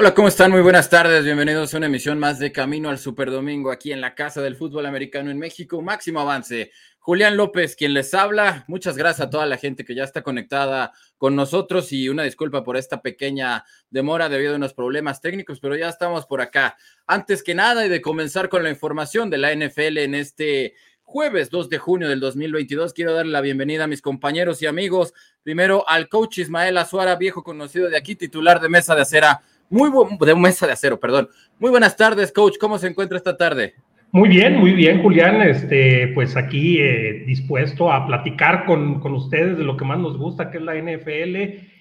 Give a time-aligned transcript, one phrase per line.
[0.00, 0.50] Hola, ¿cómo están?
[0.50, 1.26] Muy buenas tardes.
[1.26, 4.86] Bienvenidos a una emisión más de Camino al Superdomingo aquí en la Casa del Fútbol
[4.86, 5.82] Americano en México.
[5.82, 6.70] Máximo avance.
[7.00, 8.64] Julián López, quien les habla.
[8.66, 12.64] Muchas gracias a toda la gente que ya está conectada con nosotros y una disculpa
[12.64, 16.78] por esta pequeña demora debido a unos problemas técnicos, pero ya estamos por acá.
[17.06, 21.50] Antes que nada y de comenzar con la información de la NFL en este jueves
[21.50, 25.12] 2 de junio del 2022, quiero darle la bienvenida a mis compañeros y amigos.
[25.42, 29.42] Primero al coach Ismael Azuara, viejo conocido de aquí, titular de Mesa de Acera.
[29.70, 31.28] Muy buen, de Mesa de Acero, perdón.
[31.60, 32.58] Muy buenas tardes, coach.
[32.58, 33.74] ¿Cómo se encuentra esta tarde?
[34.10, 35.40] Muy bien, muy bien, Julián.
[35.42, 40.18] Este, pues aquí eh, dispuesto a platicar con, con, ustedes de lo que más nos
[40.18, 41.36] gusta, que es la NFL,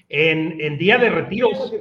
[0.08, 1.73] en, en día de retiros.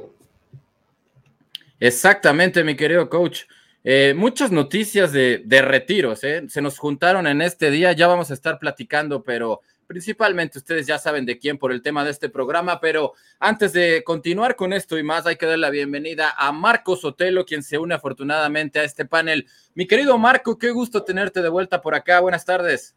[1.79, 3.43] Exactamente, mi querido coach.
[3.85, 6.45] Eh, muchas noticias de, de retiros, ¿eh?
[6.49, 10.99] se nos juntaron en este día, ya vamos a estar platicando, pero principalmente ustedes ya
[10.99, 14.99] saben de quién por el tema de este programa, pero antes de continuar con esto
[14.99, 18.85] y más, hay que dar la bienvenida a Marco Sotelo, quien se une afortunadamente a
[18.85, 19.49] este panel.
[19.75, 22.21] Mi querido Marco, qué gusto tenerte de vuelta por acá.
[22.21, 22.97] Buenas tardes.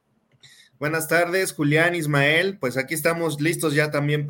[0.78, 2.60] Buenas tardes, Julián, Ismael.
[2.60, 4.28] Pues aquí estamos listos ya también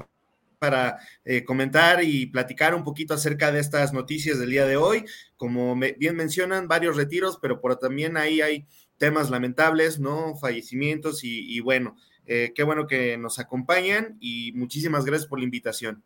[0.60, 5.06] para eh, comentar y platicar un poquito acerca de estas noticias del día de hoy.
[5.36, 10.36] Como bien mencionan, varios retiros, pero por también ahí hay temas lamentables, ¿no?
[10.36, 11.96] Fallecimientos y bueno,
[12.34, 16.02] eh, qué bueno que nos acompañan y muchísimas gracias por la invitación.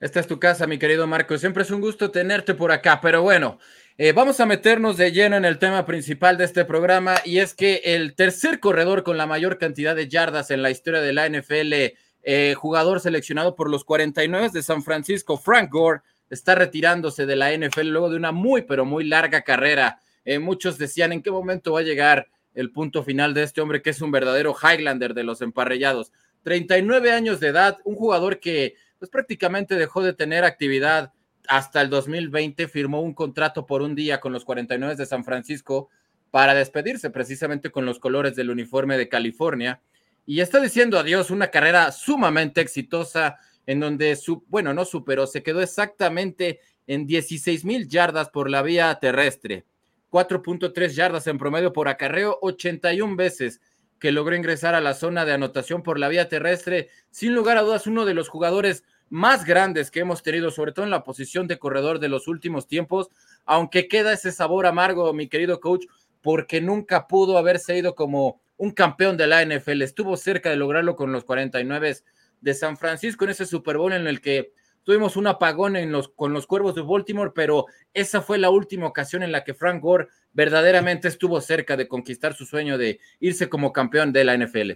[0.00, 1.36] Esta es tu casa, mi querido Marco.
[1.36, 3.58] Siempre es un gusto tenerte por acá, pero bueno,
[3.98, 7.52] eh, vamos a meternos de lleno en el tema principal de este programa y es
[7.52, 11.26] que el tercer corredor con la mayor cantidad de yardas en la historia de la
[11.28, 11.74] NFL,
[12.22, 16.00] eh, jugador seleccionado por los 49 de San Francisco, Frank Gore,
[16.30, 20.00] está retirándose de la NFL luego de una muy, pero muy larga carrera.
[20.40, 23.90] muchos decían en qué momento va a llegar el punto final de este hombre que
[23.90, 26.12] es un verdadero Highlander de los emparrellados.
[26.42, 31.12] 39 años de edad, un jugador que pues prácticamente dejó de tener actividad
[31.48, 35.88] hasta el 2020, firmó un contrato por un día con los 49 de San Francisco
[36.30, 39.80] para despedirse precisamente con los colores del uniforme de California
[40.26, 43.36] y está diciendo adiós una carrera sumamente exitosa
[43.66, 48.62] en donde su, bueno, no superó, se quedó exactamente en 16 mil yardas por la
[48.62, 49.64] vía terrestre.
[50.10, 53.60] 4.3 yardas en promedio por acarreo, 81 veces
[54.00, 56.88] que logró ingresar a la zona de anotación por la vía terrestre.
[57.10, 60.84] Sin lugar a dudas, uno de los jugadores más grandes que hemos tenido, sobre todo
[60.84, 63.10] en la posición de corredor de los últimos tiempos,
[63.44, 65.84] aunque queda ese sabor amargo, mi querido coach,
[66.22, 69.82] porque nunca pudo haberse ido como un campeón de la NFL.
[69.82, 71.96] Estuvo cerca de lograrlo con los 49
[72.40, 74.52] de San Francisco en ese Super Bowl en el que
[74.82, 78.86] Tuvimos un apagón en los, con los Cuervos de Baltimore, pero esa fue la última
[78.86, 83.48] ocasión en la que Frank Gore verdaderamente estuvo cerca de conquistar su sueño de irse
[83.48, 84.72] como campeón de la NFL.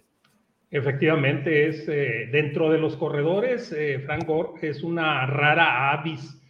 [0.71, 6.41] Efectivamente, es eh, dentro de los corredores, eh, Frank Gore es una rara avis,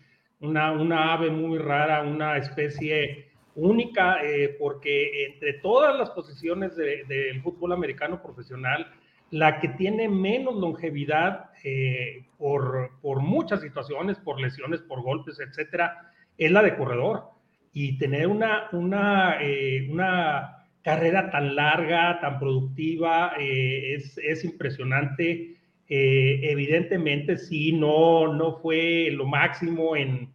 [0.40, 7.72] una, ave muy rara, una especie única, eh, porque entre todas las posiciones del fútbol
[7.72, 8.90] americano profesional,
[9.34, 16.12] la que tiene menos longevidad eh, por, por, muchas situaciones, por lesiones, por golpes, etcétera,
[16.38, 17.24] es la de corredor.
[17.72, 25.56] Y tener una, una, eh, una carrera tan larga, tan productiva, eh, es, es, impresionante.
[25.88, 30.32] evidentemente, sí, no, no fue lo máximo en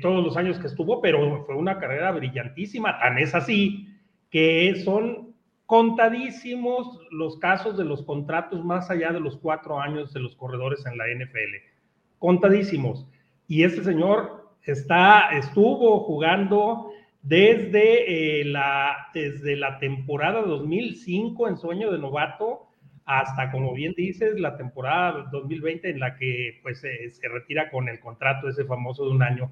[0.00, 2.98] todos los años que estuvo, pero fue una carrera brillantísima.
[2.98, 3.86] Tan es así
[4.30, 5.31] que son
[5.66, 10.84] contadísimos los casos de los contratos más allá de los cuatro años de los corredores
[10.86, 11.56] en la NFL.
[12.18, 13.06] Contadísimos.
[13.48, 16.90] Y este señor está, estuvo jugando
[17.22, 22.68] desde, eh, la, desde la temporada 2005 en sueño de novato
[23.04, 28.00] hasta, como bien dices, la temporada 2020 en la que pues, se retira con el
[28.00, 29.50] contrato ese famoso de un año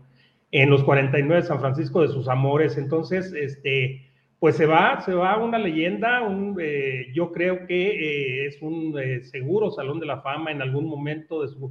[0.52, 2.76] en los 49 de San Francisco de sus amores.
[2.76, 4.09] Entonces, este,
[4.40, 8.98] pues se va, se va una leyenda, un, eh, yo creo que eh, es un
[8.98, 11.70] eh, seguro salón de la fama en algún momento de su,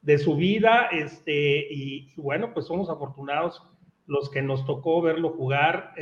[0.00, 3.60] de su vida, este, y, bueno, pues somos afortunados
[4.06, 5.94] los que nos tocó verlo jugar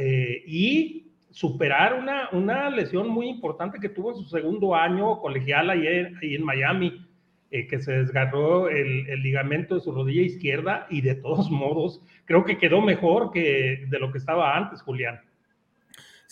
[0.44, 5.86] y superar una, una lesión muy importante que tuvo en su segundo año colegial ahí,
[5.86, 7.06] ahí en Miami,
[7.48, 12.44] que se desgarró el, el, ligamento de su rodilla izquierda y de todos modos creo
[12.44, 15.20] que quedó mejor que de lo que estaba antes, Julián.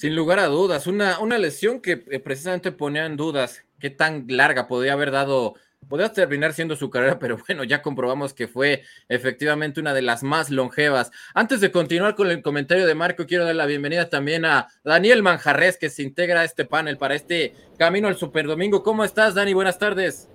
[0.01, 4.25] Sin lugar a dudas, una, una lesión que eh, precisamente ponía en dudas qué tan
[4.29, 5.57] larga podría haber dado,
[5.91, 10.23] podría terminar siendo su carrera, pero bueno, ya comprobamos que fue efectivamente una de las
[10.23, 11.11] más longevas.
[11.35, 15.23] Antes de continuar con el comentario de Marco, quiero dar la bienvenida también a Daniel
[15.23, 18.83] Manjarres, que se integra a este panel para este camino al Super Domingo.
[18.83, 19.53] ¿Cómo estás, Dani?
[19.53, 20.31] Buenas tardes.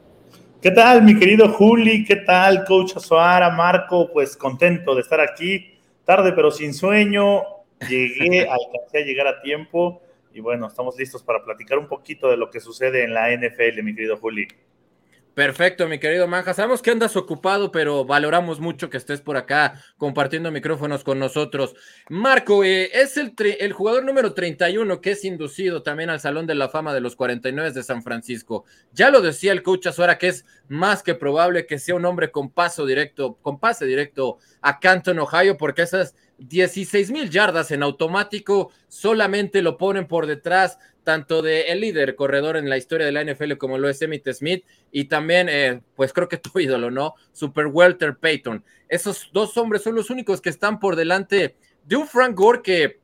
[0.61, 2.05] ¿Qué tal, mi querido Juli?
[2.05, 4.11] ¿Qué tal, coach Azuara, Marco?
[4.13, 7.41] Pues contento de estar aquí, tarde pero sin sueño,
[7.87, 10.01] llegué, alcancé a llegar a tiempo
[10.33, 13.81] y bueno, estamos listos para platicar un poquito de lo que sucede en la NFL,
[13.83, 14.47] mi querido Juli.
[15.35, 16.53] Perfecto, mi querido Manja.
[16.53, 21.75] Sabemos que andas ocupado, pero valoramos mucho que estés por acá compartiendo micrófonos con nosotros.
[22.07, 26.55] Marco, eh, es el, el, jugador número 31 que es inducido también al Salón de
[26.55, 28.63] la Fama de los 49 de San Francisco.
[28.93, 32.31] Ya lo decía el coach Azuara que es más que probable que sea un hombre
[32.31, 37.83] con paso directo, con pase directo a Canton, Ohio, porque esas 16 mil yardas en
[37.83, 43.13] automático solamente lo ponen por detrás tanto de el líder corredor en la historia de
[43.13, 46.91] la NFL como lo es Emmitt Smith y también, eh, pues creo que tu ídolo,
[46.91, 47.13] ¿no?
[47.31, 48.61] Super Walter Payton.
[48.89, 51.55] Esos dos hombres son los únicos que están por delante
[51.85, 52.99] de un Frank Gore que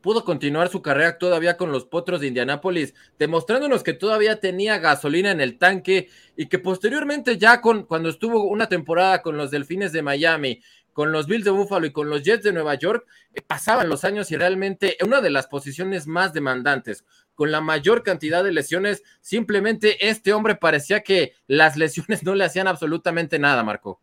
[0.00, 5.32] pudo continuar su carrera todavía con los Potros de Indianápolis, demostrándonos que todavía tenía gasolina
[5.32, 9.92] en el tanque y que posteriormente ya con, cuando estuvo una temporada con los Delfines
[9.92, 10.60] de Miami,
[10.92, 13.04] con los Bills de Buffalo y con los Jets de Nueva York,
[13.34, 17.04] eh, pasaban los años y realmente una de las posiciones más demandantes,
[17.36, 22.44] con la mayor cantidad de lesiones, simplemente este hombre parecía que las lesiones no le
[22.44, 24.00] hacían absolutamente nada, Marco.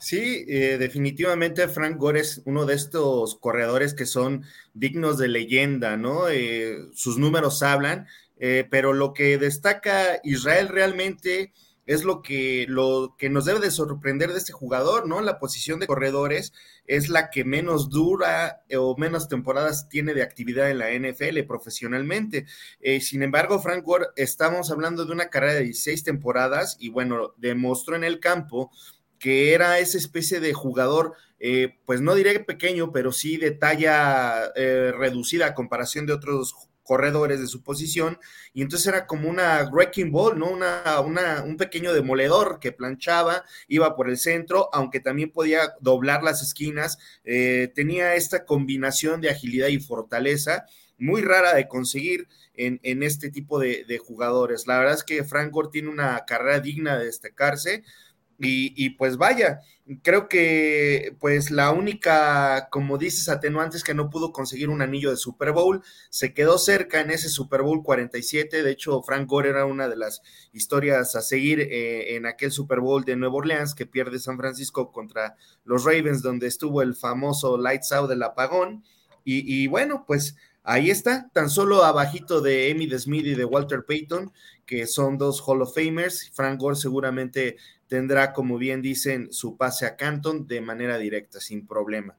[0.00, 4.44] Sí, eh, definitivamente Frank Gore es uno de estos corredores que son
[4.74, 6.28] dignos de leyenda, ¿no?
[6.28, 8.06] Eh, sus números hablan,
[8.38, 11.52] eh, pero lo que destaca Israel realmente
[11.92, 15.20] es lo que, lo que nos debe de sorprender de este jugador, ¿no?
[15.20, 16.52] La posición de corredores
[16.86, 22.46] es la que menos dura o menos temporadas tiene de actividad en la NFL profesionalmente.
[23.00, 27.96] sin embargo, Frank Gore, estamos hablando de una carrera de 16 temporadas y bueno, demostró
[27.96, 28.70] en el campo
[29.22, 34.46] que era esa especie de jugador, eh, pues no diré pequeño, pero sí de talla
[34.56, 38.18] eh, reducida a comparación de otros corredores de su posición,
[38.52, 40.50] y entonces era como una wrecking ball, ¿no?
[40.50, 46.22] Una, una, un pequeño demoledor que planchaba, iba por el centro, aunque también podía doblar
[46.22, 50.66] las esquinas, eh, tenía esta combinación de agilidad y fortaleza
[50.98, 54.66] muy rara de conseguir en, en este tipo de, de, jugadores.
[54.66, 57.82] La verdad es que Frank Gore tiene una carrera digna de destacarse,
[58.44, 59.60] y, pues vaya,
[60.02, 65.10] creo que pues la única, como dices, atenuante es que no pudo conseguir un anillo
[65.10, 69.50] de Super Bowl, se quedó cerca en ese Super Bowl 47, de hecho Frank Gore
[69.50, 70.22] era una de las
[70.52, 74.92] historias a seguir eh, en aquel Super Bowl de Nueva Orleans que pierde San Francisco
[74.92, 78.84] contra los Ravens, donde estuvo el famoso Lights Out del apagón,
[79.24, 83.84] y, y bueno, pues ahí está, tan solo abajito de Emmy Smith y de Walter
[83.86, 84.32] Payton,
[84.72, 86.30] que son dos Hall of Famers.
[86.32, 87.58] Frank Gore seguramente
[87.88, 92.16] tendrá, como bien dicen, su pase a Canton de manera directa, sin problema.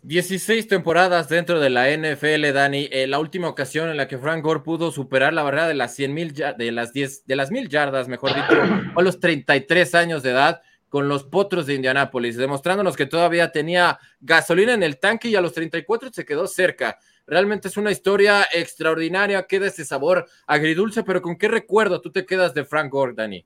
[0.00, 2.88] 16 temporadas dentro de la NFL, Dani.
[2.90, 5.94] Eh, la última ocasión en la que Frank Gore pudo superar la barrera de las
[5.94, 8.58] 100 mil, de las 10, de las mil yardas, mejor dicho,
[8.96, 13.98] a los 33 años de edad con los Potros de Indianápolis, demostrándonos que todavía tenía
[14.20, 16.98] gasolina en el tanque y a los 34 se quedó cerca.
[17.26, 22.24] Realmente es una historia extraordinaria, queda ese sabor agridulce, pero ¿con qué recuerdo tú te
[22.24, 23.44] quedas de Frank Gore, Dani?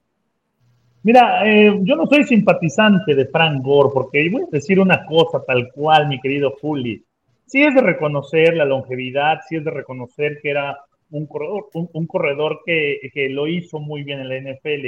[1.02, 5.42] Mira, eh, yo no soy simpatizante de Frank Gore, porque voy a decir una cosa
[5.46, 7.02] tal cual, mi querido Fully.
[7.46, 10.76] Sí es de reconocer la longevidad, sí es de reconocer que era
[11.10, 14.86] un corredor, un, corredor que, que, lo hizo muy bien en la NFL,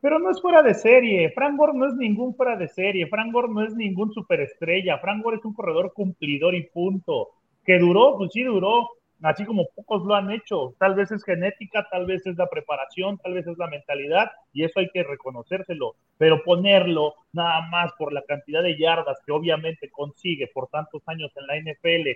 [0.00, 1.32] pero no es fuera de serie.
[1.34, 3.06] Frank Gore no es ningún fuera de serie.
[3.08, 4.98] Frank Gore no es ningún superestrella.
[4.98, 7.30] Frank Gore es un corredor cumplidor y punto.
[7.66, 8.88] Que duró, pues sí duró
[9.22, 10.74] así como pocos lo han hecho.
[10.78, 14.64] Tal vez es genética, tal vez es la preparación, tal vez es la mentalidad, y
[14.64, 15.94] eso hay que reconocérselo.
[16.18, 21.32] Pero ponerlo nada más por la cantidad de yardas que obviamente consigue por tantos años
[21.36, 22.08] en la NFL,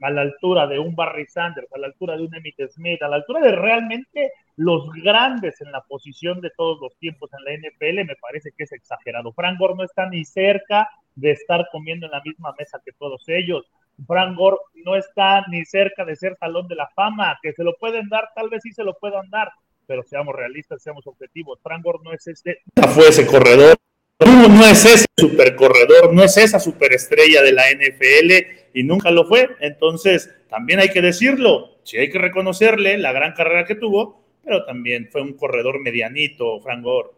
[0.00, 3.08] a la altura de un Barry Sanders, a la altura de un Emmitt Smith, a
[3.08, 7.68] la altura de realmente los grandes en la posición de todos los tiempos en la
[7.68, 9.32] NFL, me parece que es exagerado.
[9.32, 13.22] Frank Gore no está ni cerca de estar comiendo en la misma mesa que todos
[13.28, 13.64] ellos.
[14.06, 17.76] Frank Gore no está ni cerca de ser salón de la fama, que se lo
[17.76, 19.50] pueden dar, tal vez sí se lo puedan dar,
[19.86, 21.58] pero seamos realistas, seamos objetivos.
[21.62, 22.62] Frank Gore no es este,
[22.94, 23.76] fue ese corredor,
[24.20, 29.24] no, es ese super corredor, no es esa superestrella de la NFL y nunca lo
[29.24, 29.48] fue.
[29.60, 34.64] Entonces, también hay que decirlo, sí hay que reconocerle la gran carrera que tuvo, pero
[34.64, 37.10] también fue un corredor medianito, Frank Gore.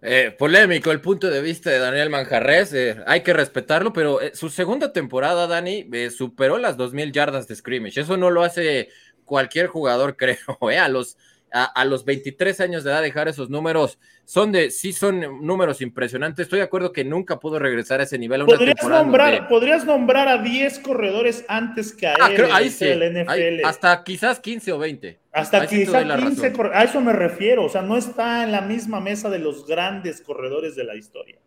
[0.00, 4.30] Eh, polémico el punto de vista de Daniel Manjarres, eh, hay que respetarlo, pero eh,
[4.32, 8.00] su segunda temporada, Dani, superó las 2.000 yardas de scrimmage.
[8.00, 8.90] Eso no lo hace
[9.24, 10.38] cualquier jugador, creo.
[10.80, 11.16] A los
[11.52, 16.44] a, los 23 años de edad dejar esos números son de, sí son números impresionantes.
[16.44, 18.44] Estoy de acuerdo que nunca pudo regresar a ese nivel.
[18.44, 23.64] ¿Podrías, nombrar, ¿Podrías nombrar a 10 corredores antes que a ah, él ahí sí, NFL?
[23.64, 25.18] hasta quizás 15 o 20.
[25.32, 27.64] Hasta quizás 15, a eso me refiero.
[27.64, 31.38] O sea, no está en la misma mesa de los grandes corredores de la historia.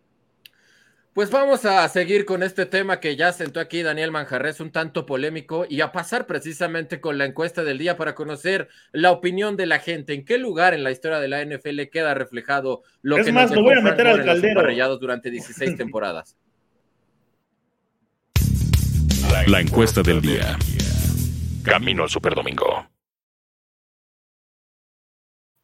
[1.13, 5.06] Pues vamos a seguir con este tema que ya sentó aquí Daniel Manjarres, un tanto
[5.06, 9.65] polémico, y a pasar precisamente con la encuesta del día para conocer la opinión de
[9.65, 10.13] la gente.
[10.13, 13.58] ¿En qué lugar en la historia de la NFL queda reflejado lo que más, nos
[13.58, 14.98] lo voy a meter al caldero.
[14.98, 16.38] durante 16 temporadas?
[19.48, 20.58] La encuesta del día.
[21.63, 22.88] Camino al Superdomingo.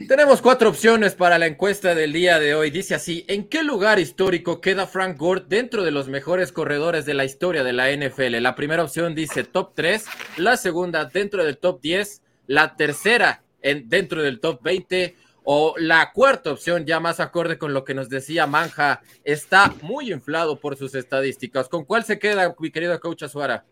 [0.05, 2.69] Tenemos cuatro opciones para la encuesta del día de hoy.
[2.69, 7.15] Dice así, ¿en qué lugar histórico queda Frank Gore dentro de los mejores corredores de
[7.15, 8.39] la historia de la NFL?
[8.39, 10.05] La primera opción dice top 3,
[10.37, 16.11] la segunda dentro del top 10, la tercera en, dentro del top 20 o la
[16.13, 20.77] cuarta opción, ya más acorde con lo que nos decía Manja, está muy inflado por
[20.77, 21.69] sus estadísticas.
[21.69, 23.65] ¿Con cuál se queda, mi querido coach Azuara?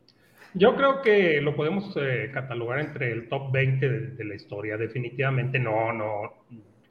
[0.58, 4.78] Yo creo que lo podemos eh, catalogar entre el top 20 de, la historia.
[4.78, 6.34] Definitivamente no, no,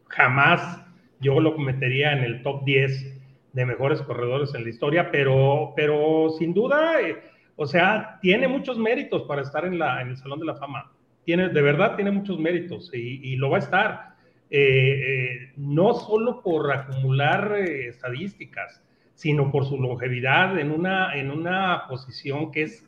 [0.08, 0.84] jamás
[1.18, 6.28] yo lo metería en el top 10 de mejores corredores en la historia, pero, pero
[6.38, 7.22] sin duda, eh,
[7.56, 10.92] o sea, tiene muchos méritos para estar en, la, en el Salón de la Fama.
[11.24, 14.14] Tiene, de verdad tiene muchos méritos y, lo va a estar.
[14.50, 18.82] Eh, no solo por acumular estadísticas,
[19.14, 22.86] sino por su longevidad en una, en una posición que es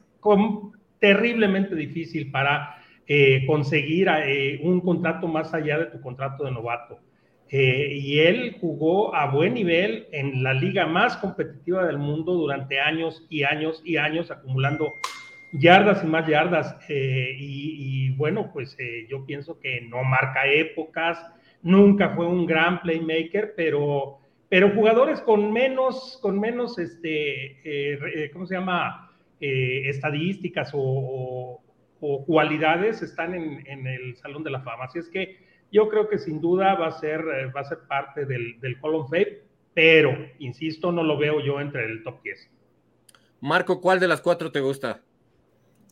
[0.99, 2.76] terriblemente difícil para
[3.09, 6.99] eh, conseguir eh, un contrato más allá de tu contrato de novato.
[7.49, 12.80] Eh, y él jugó a buen nivel en la liga más competitiva del mundo durante
[12.80, 14.92] años y años y años, acumulando
[15.52, 16.76] yardas y más yardas.
[16.88, 18.76] Y, y, bueno, pues
[19.09, 21.25] yo pienso que no marca épocas,
[21.62, 24.18] nunca fue un gran playmaker, pero,
[24.49, 29.06] pero jugadores con menos, con menos, este, ¿cómo se llama?
[29.40, 31.62] Eh, estadísticas o,
[32.26, 34.85] cualidades están en, el Salón de la Fama.
[34.85, 35.38] Así es que
[35.73, 38.76] yo creo que sin duda va a ser, eh, va a ser parte del, del
[38.81, 39.38] Hall of Fame,
[39.75, 42.50] pero, insisto, no lo veo yo entre el top 10.
[43.40, 45.02] Marco, ¿cuál de las cuatro te gusta?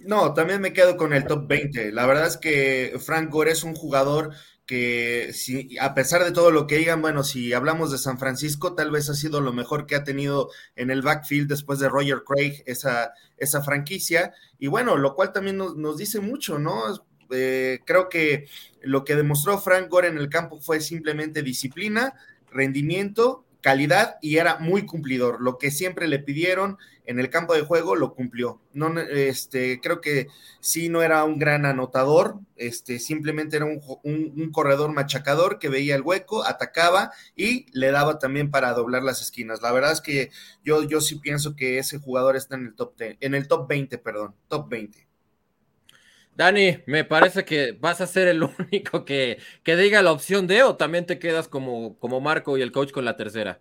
[0.01, 1.93] No, también me quedo con el top 20.
[1.93, 4.31] La verdad es que Frank Gore es un jugador
[4.67, 8.75] que si, a pesar de todo lo que digan, bueno, si hablamos de San Francisco,
[8.75, 12.23] tal vez ha sido lo mejor que ha tenido en el backfield después de Roger
[12.27, 14.33] Craig esa, esa franquicia.
[14.59, 16.83] Y bueno, lo cual también nos, dice mucho, ¿no?
[17.31, 18.47] Eh, creo que
[18.83, 22.15] lo que demostró Frank Gore en el campo fue simplemente disciplina,
[22.51, 25.41] rendimiento calidad y era muy cumplidor.
[25.41, 28.61] Lo que siempre le pidieron en el campo de juego lo cumplió.
[28.75, 30.29] No, este, creo que
[30.61, 36.03] sí no era un gran anotador, este, simplemente era un, corredor machacador que veía el
[36.03, 39.63] hueco, atacaba y le daba también para doblar las esquinas.
[39.63, 40.31] La verdad es que
[40.63, 43.97] yo, yo sí pienso que ese jugador está en el top en el top 20,
[43.97, 45.09] perdón, top 20.
[46.37, 50.63] Dani, me parece que vas a ser el único que, que diga la opción D
[50.63, 53.61] o también te quedas como, como Marco y el coach con la tercera.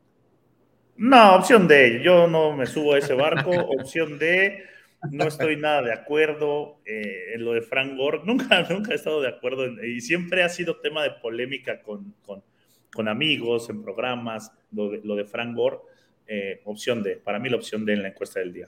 [0.95, 2.01] No, opción D.
[2.03, 3.51] Yo no me subo a ese barco.
[3.79, 4.63] opción D.
[5.11, 8.21] No estoy nada de acuerdo eh, en lo de Frank Gore.
[8.23, 13.07] Nunca, nunca he estado de acuerdo y siempre ha sido tema de polémica con, con,
[13.09, 15.77] amigos, en programas, lo de, lo de Frank Gore.
[16.25, 17.17] Eh, opción D.
[17.17, 18.67] Para mí la opción D en la encuesta del día.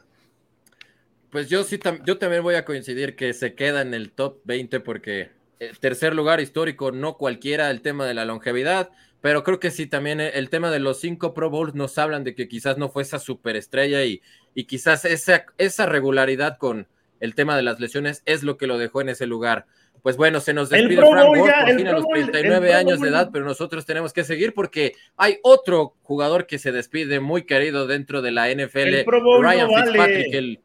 [1.35, 4.79] Pues yo sí, yo también voy a coincidir que se queda en el top 20
[4.79, 9.59] porque el eh, tercer lugar histórico, no cualquiera, el tema de la longevidad, pero creo
[9.59, 12.77] que sí, también el tema de los cinco Pro Bowls nos hablan de que quizás
[12.77, 14.21] no fue esa superestrella y,
[14.53, 16.87] y quizás esa, esa regularidad con
[17.19, 19.65] el tema de las lesiones es lo que lo dejó en ese lugar.
[20.03, 23.29] Pues bueno, se nos despide Frank Gore por fin a los 39 años de edad,
[23.33, 28.21] pero nosotros tenemos que seguir porque hay otro jugador que se despide muy querido dentro
[28.21, 29.03] de la NFL,
[29.41, 30.61] Ryan Fitzpatrick, el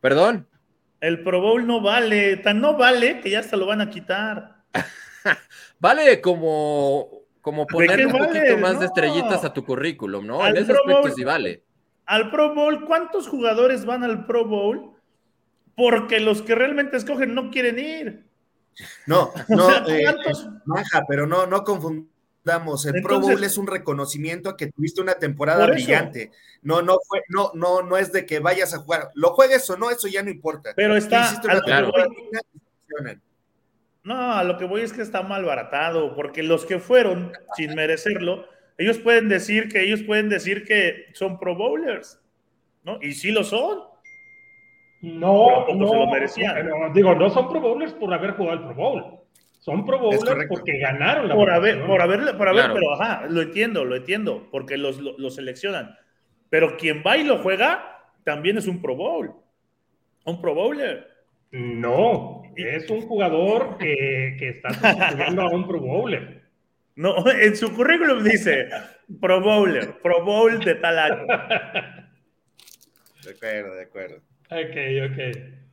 [0.00, 0.46] ¿Perdón?
[1.00, 4.56] El Pro Bowl no vale, tan no vale que ya se lo van a quitar.
[5.80, 7.08] vale como,
[7.40, 10.46] como poner un poquito más de estrellitas a tu currículum, ¿no?
[10.46, 11.62] en ese aspecto sí vale.
[12.06, 14.92] Al Pro Bowl, ¿cuántos jugadores van al Pro Bowl?
[15.76, 18.30] Porque los que realmente escogen no quieren ir.
[19.06, 20.04] No, no, eh,
[21.08, 21.64] pero no, no
[22.44, 22.86] damos.
[22.86, 26.30] El Pro Bowl es un reconocimiento a que tuviste una temporada brillante.
[26.62, 29.10] No, no fue, no, no, no es de que vayas a jugar.
[29.14, 30.72] Lo juegues o no, eso ya no importa.
[30.76, 31.40] Pero está.
[34.02, 37.74] no, a lo que voy es que está mal baratado, porque los que fueron sin
[37.74, 38.46] merecerlo
[38.80, 42.18] ellos pueden decir que ellos pueden decir que son Pro Bowlers,
[42.82, 42.98] ¿no?
[43.02, 43.80] Y sí lo son.
[45.02, 46.56] No, no, se lo merecían.
[46.94, 49.19] digo, no son Pro Bowlers por haber jugado el Pro Bowl.
[49.60, 53.42] Son Pro Bowlers porque ganaron la Por haber, por haber, por haber, pero ajá, lo
[53.42, 55.98] entiendo, lo entiendo, porque los, los, seleccionan.
[56.48, 59.34] Pero quien va y lo juega también es un Pro Bowl.
[60.24, 61.06] Un Pro Bowler.
[61.50, 66.40] No, es un jugador que, que está sustituyendo a un Pro Bowler.
[66.96, 68.68] No, en su currículum dice
[69.22, 71.26] Pro Bowler, Pro Bowl de tal año.
[73.24, 74.16] De acuerdo, de acuerdo.
[74.50, 74.76] Ok,
[75.10, 75.69] ok.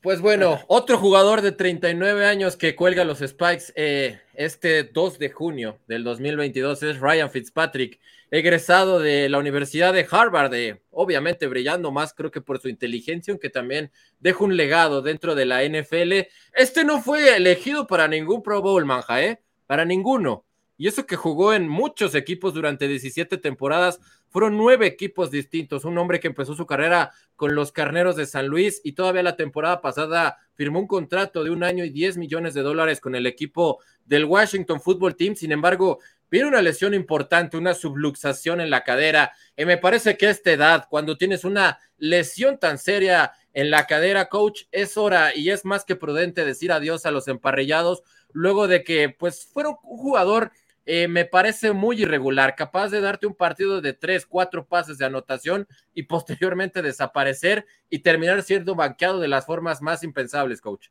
[0.00, 5.30] Pues bueno, otro jugador de 39 años que cuelga los Spikes eh, este 2 de
[5.30, 7.98] junio del 2022 es Ryan Fitzpatrick,
[8.30, 10.54] egresado de la Universidad de Harvard,
[10.92, 13.90] obviamente brillando más creo que por su inteligencia, aunque también
[14.20, 16.28] deja un legado dentro de la NFL.
[16.54, 19.40] Este no fue elegido para ningún Pro Bowl, manja, ¿eh?
[19.66, 20.44] Para ninguno.
[20.78, 25.84] Y eso que jugó en muchos equipos durante 17 temporadas, fueron nueve equipos distintos.
[25.84, 29.36] Un hombre que empezó su carrera con los Carneros de San Luis y todavía la
[29.36, 33.26] temporada pasada firmó un contrato de un año y 10 millones de dólares con el
[33.26, 35.34] equipo del Washington Football Team.
[35.34, 35.98] Sin embargo,
[36.30, 39.32] viene una lesión importante, una subluxación en la cadera.
[39.56, 43.86] Y me parece que a esta edad, cuando tienes una lesión tan seria en la
[43.86, 48.68] cadera, coach, es hora y es más que prudente decir adiós a los emparrillados luego
[48.68, 50.52] de que pues fuera un jugador
[50.90, 55.04] eh, me parece muy irregular, capaz de darte un partido de tres, cuatro pases de
[55.04, 60.88] anotación y posteriormente desaparecer y terminar siendo banqueado de las formas más impensables, coach.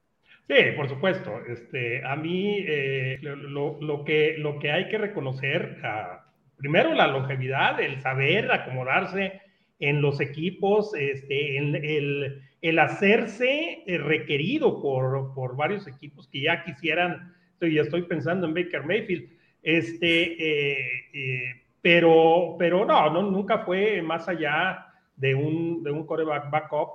[0.47, 1.39] Sí, por supuesto.
[1.47, 6.27] Este, a mí eh, lo, que, lo que hay que reconocer, ah,
[6.57, 9.41] primero la longevidad, el saber acomodarse
[9.79, 16.63] en los equipos, este, el, el, hacerse eh, requerido por, por varios equipos que ya
[16.63, 23.59] quisieran, ya estoy pensando en Baker Mayfield, este, eh, eh, pero, pero no, no, nunca
[23.59, 26.89] fue más allá de un, de un coreback backup.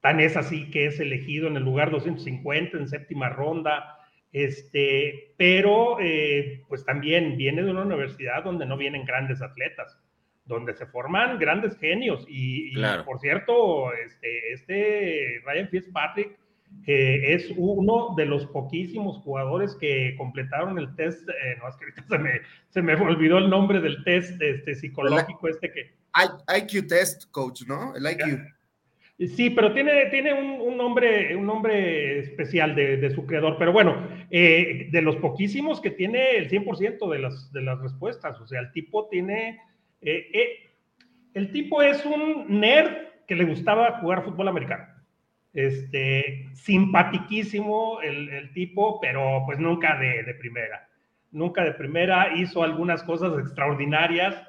[0.00, 3.98] Tan es así que es elegido en el lugar 250 en séptima ronda.
[4.32, 9.98] Este, pero eh, pues también viene de una universidad donde no vienen grandes atletas,
[10.44, 12.26] donde se forman grandes genios.
[12.28, 16.38] Y, por cierto, este, este Ryan Fitzpatrick
[16.88, 22.02] es uno de los poquísimos jugadores que completaron el test, eh, no, es que ahorita
[22.08, 22.30] se me,
[22.70, 25.92] se me, olvidó el nombre del test este, psicológico este que...
[26.56, 27.94] IQ test, coach, ¿no?
[27.94, 28.42] El IQ.
[29.34, 33.56] Sí, pero tiene, tiene un, nombre, un nombre especial de, su creador.
[33.58, 38.40] Pero bueno, eh, de los poquísimos que tiene el 100% de las, de las respuestas.
[38.40, 39.60] O sea, el tipo tiene...
[40.00, 40.70] Eh,
[41.34, 44.86] el tipo es un nerd que le gustaba jugar fútbol americano.
[45.58, 50.88] Este, simpatiquísimo el, tipo, pero pues nunca de, primera.
[51.32, 54.40] Nunca de primera, hizo algunas cosas extraordinarias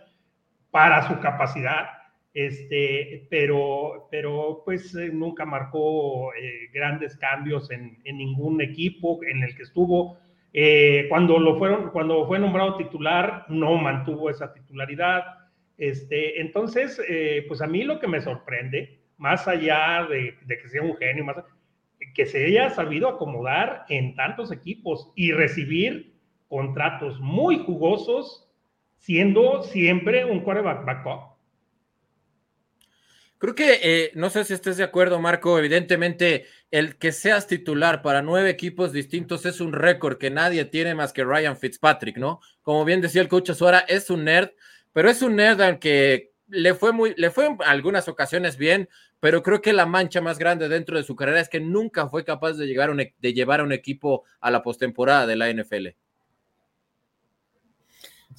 [0.69, 1.87] para su capacidad,
[2.35, 9.55] este, pero, pero pues eh, nunca marcó eh, grandes cambios en, ningún equipo en el
[9.55, 10.19] que estuvo.
[10.53, 15.23] Eh, cuando, lo fueron, cuando fue nombrado titular, no mantuvo esa titularidad.
[15.75, 17.01] Este, entonces,
[17.47, 21.35] pues a mí lo que me sorprende más allá de, que sea un genio, más,
[22.15, 26.15] que se haya sabido acomodar en tantos equipos y recibir
[26.47, 28.49] contratos muy jugosos,
[28.97, 31.29] siendo siempre un quarterback backup.
[33.37, 38.01] Creo que, eh, no sé si estés de acuerdo, Marco, evidentemente el que seas titular
[38.01, 42.41] para nueve equipos distintos es un récord que nadie tiene más que Ryan Fitzpatrick, ¿no?
[42.61, 44.49] Como bien decía el coach Azuara, es un nerd,
[44.91, 48.89] pero es un nerd al que le fue muy, le fue en algunas ocasiones bien,
[49.19, 52.23] pero creo que la mancha más grande dentro de su carrera es que nunca fue
[52.23, 55.87] capaz de, llegar e, de llevar a un equipo a la postemporada de la NFL.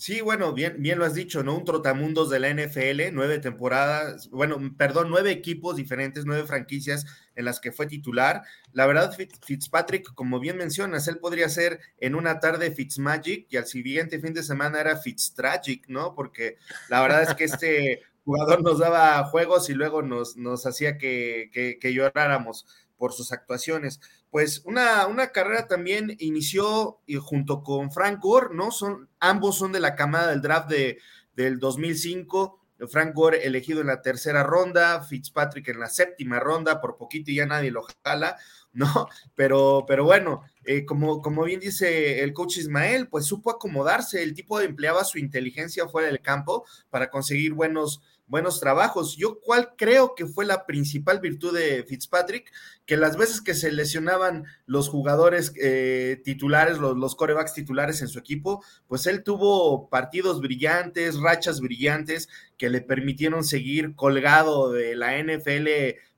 [0.01, 1.55] Sí, bueno, bien, bien lo has dicho, ¿no?
[1.55, 7.45] Un trotamundos de la NFL, nueve temporadas, bueno, perdón, nueve equipos diferentes, nueve franquicias en
[7.45, 8.43] las que fue titular.
[8.73, 13.67] La verdad, Fitzpatrick, como bien mencionas, él podría ser en una tarde Fitzmagic y al
[13.67, 16.15] siguiente fin de semana era Fitztragic, ¿no?
[16.15, 16.57] Porque
[16.89, 21.51] la verdad es que este jugador nos daba juegos y luego nos, nos hacía que,
[21.79, 22.65] que, lloráramos
[22.97, 24.01] por sus actuaciones.
[24.31, 28.71] Pues una, una carrera también inició junto con Frank Gore, ¿no?
[28.71, 30.99] Son, ambos son de la camada del draft de,
[31.35, 32.61] del 2005.
[32.89, 37.37] Frank Gore elegido en la tercera ronda, Fitzpatrick en la séptima ronda, por poquito y
[37.37, 38.37] ya nadie lo jala,
[38.73, 38.87] ¿no?
[39.35, 44.35] Pero, pero bueno, eh, como, como bien dice el coach Ismael, pues supo acomodarse, el
[44.35, 49.17] tipo empleaba su inteligencia fuera del campo para conseguir buenos, buenos trabajos.
[49.17, 52.51] Yo cuál creo que fue la principal virtud de Fitzpatrick,
[52.87, 58.09] que las veces que se lesionaban los jugadores eh, titulares, los, los corebacks titulares en
[58.09, 64.95] su equipo, pues él tuvo partidos brillantes, rachas brillantes que le permitieron seguir colgado de
[64.95, 65.69] la NFL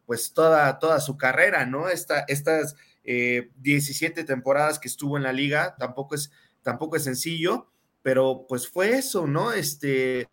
[0.05, 1.89] pues toda, toda su carrera, ¿no?
[1.89, 6.31] Esta, estas 17 eh, temporadas que estuvo en la liga, tampoco es,
[6.63, 7.69] tampoco es sencillo,
[8.03, 9.53] pero pues fue eso, ¿no?
[9.53, 10.29] Este,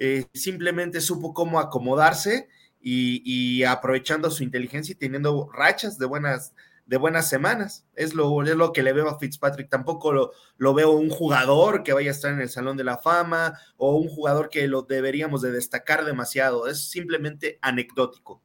[0.00, 2.48] eh, simplemente supo cómo acomodarse
[2.80, 6.54] y, aprovechando su inteligencia y teniendo rachas de buenas,
[6.86, 7.84] de buenas semanas.
[7.96, 9.68] Es lo, es lo que le veo a Fitzpatrick.
[9.68, 12.98] Tampoco lo, lo, veo un jugador que vaya a estar en el Salón de la
[12.98, 16.68] Fama o un jugador que lo deberíamos de destacar demasiado.
[16.68, 18.40] Es simplemente anecdótico.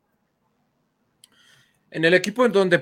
[1.96, 2.82] En el equipo en donde,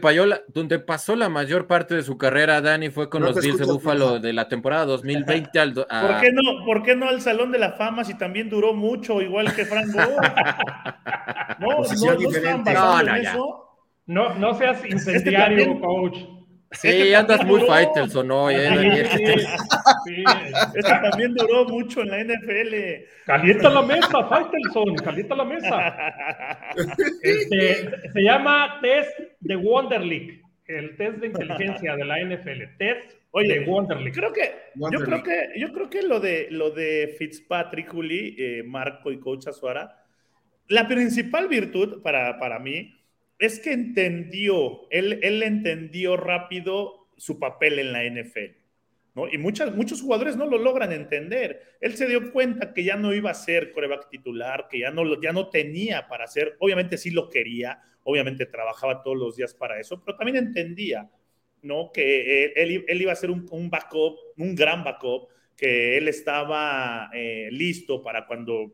[0.54, 4.20] donde pasó la mayor parte de su carrera, Dani, fue con los Bills de Buffalo
[4.20, 5.74] de la temporada 2020 al...
[5.74, 9.22] ¿Por, qué no, ¿Por qué no al Salón de la Fama si también duró mucho,
[9.22, 10.06] igual que Frank Gore?
[11.60, 13.66] no, no, no, no,
[14.06, 16.18] no, no seas este incendiario, coach.
[16.74, 18.50] Sí, este andas muy o ¿no?
[18.50, 18.56] Sí,
[20.06, 20.24] sí,
[20.76, 22.76] Este también duró mucho en la NFL.
[23.26, 25.96] Calienta la mesa, Faitelson, calienta la mesa.
[27.22, 32.78] Este, se llama test de Wonderlic, el test de inteligencia de la NFL.
[32.78, 34.16] Test Oye, de Wonderlic.
[34.16, 38.64] Creo que, yo creo que, yo creo que lo de lo de Fitzpatrick, Juli, eh,
[38.66, 40.06] Marco y Coach Azuara,
[40.70, 43.01] la principal virtud para, para mí
[43.42, 48.56] es que entendió, él, él entendió rápido su papel en la NFL.
[49.16, 49.28] ¿no?
[49.28, 51.76] Y muchas, muchos jugadores no lo logran entender.
[51.82, 55.20] Él se dio cuenta que ya no iba a ser coreback titular, que ya no,
[55.20, 59.80] ya no tenía para hacer, obviamente sí lo quería, obviamente trabajaba todos los días para
[59.80, 61.10] eso, pero también entendía
[61.64, 61.92] ¿no?
[61.92, 67.10] que él, él, iba a ser un, un, backup, un gran backup, que él estaba
[67.12, 68.72] eh, listo para cuando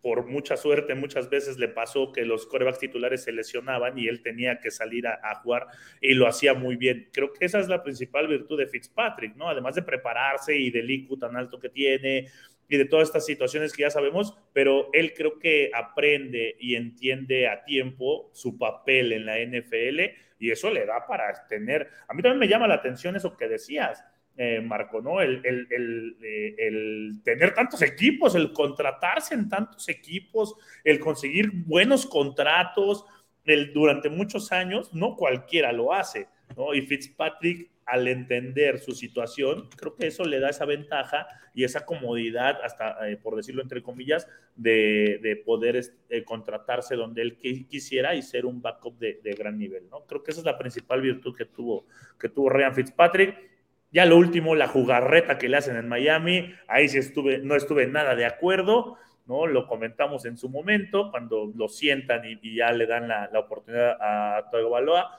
[0.00, 4.22] por mucha suerte muchas veces le pasó que los corebacks titulares se lesionaban y él
[4.22, 5.66] tenía que salir a, jugar
[6.00, 7.08] y lo hacía muy bien.
[7.12, 9.48] Creo que esa es la principal virtud de Fitzpatrick, ¿no?
[9.48, 12.28] Además de prepararse y del IQ tan alto que tiene
[12.68, 17.48] y de todas estas situaciones que ya sabemos, pero él creo que aprende y entiende
[17.48, 20.00] a tiempo su papel en la NFL
[20.38, 23.48] y eso le da para tener, a mí también me llama la atención eso que
[23.48, 24.04] decías
[24.38, 25.22] eh, Marco, ¿no?
[25.22, 33.06] El, eh, el, tener tantos equipos, el contratarse en tantos equipos, el conseguir buenos contratos
[33.46, 36.74] el, durante muchos años, no cualquiera lo hace, ¿no?
[36.74, 41.86] Y Fitzpatrick, al entender su situación, creo que eso le da esa ventaja y esa
[41.86, 45.80] comodidad, hasta eh, por decirlo entre comillas, de, poder
[46.26, 50.04] contratarse donde él quisiera y ser un backup de, de, gran nivel, ¿no?
[50.04, 51.86] Creo que esa es la principal virtud que tuvo,
[52.18, 53.55] que tuvo Ryan Fitzpatrick
[53.92, 57.86] ya lo último, la jugarreta que le hacen en Miami, ahí sí estuve, no estuve
[57.86, 58.96] nada de acuerdo,
[59.26, 59.46] ¿no?
[59.46, 64.50] Lo comentamos en su momento, cuando lo sientan y, ya le dan la, oportunidad a
[64.50, 65.10] Toyo Baloa.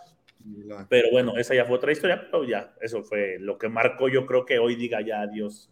[0.89, 4.25] Pero bueno, esa ya fue otra historia, pero ya, eso fue lo que marcó, yo
[4.25, 5.69] creo que hoy diga ya adiós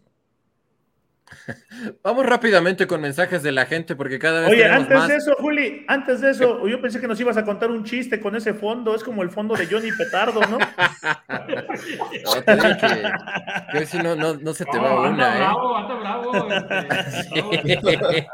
[2.02, 5.84] Vamos rápidamente con mensajes de la gente porque cada vez Oye, antes de eso, Juli,
[5.88, 8.94] antes de eso, yo pensé que nos ibas a contar un chiste con ese fondo,
[8.94, 10.58] es como el fondo de Johnny Petardo, ¿no?
[13.72, 15.38] que, si no, no, se te va una, ¿eh?
[15.38, 16.48] bravo, anda bravo.
[17.64, 18.26] Este,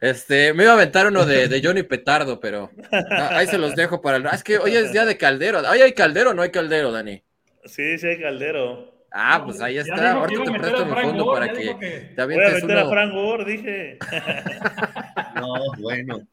[0.00, 4.00] este, me iba a aventar uno de, Johnny Petardo, pero ah, ahí se los dejo
[4.00, 4.26] para el...
[4.26, 5.60] Ah, es que hoy es día de caldero.
[5.60, 7.22] ¿Hoy hay caldero o no hay caldero, Dani?
[7.64, 8.91] Sí, sí hay caldero.
[9.12, 10.12] Ah, pues ahí está.
[10.12, 11.74] Ahorita te presto mi fondo para que,
[12.16, 13.98] te Voy a meter a Frank Gore, dije.
[15.36, 16.26] no, bueno.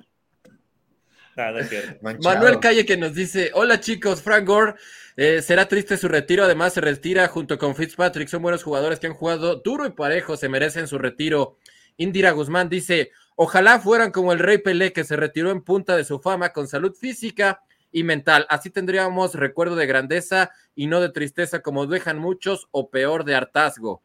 [2.22, 4.76] Manuel Calle que nos dice, hola chicos, Frank Gore,
[5.16, 9.08] eh, será triste su retiro, además se retira junto con Fitzpatrick, son buenos jugadores que
[9.08, 11.58] han jugado duro y parejo, se merecen su retiro.
[11.98, 16.04] Indira Guzmán dice, ojalá fueran como el Rey Pelé que se retiró en punta de
[16.04, 18.46] su fama con salud física y mental.
[18.50, 23.36] Así tendríamos recuerdo de grandeza y no de tristeza como dejan muchos o peor de
[23.36, 24.02] hartazgo.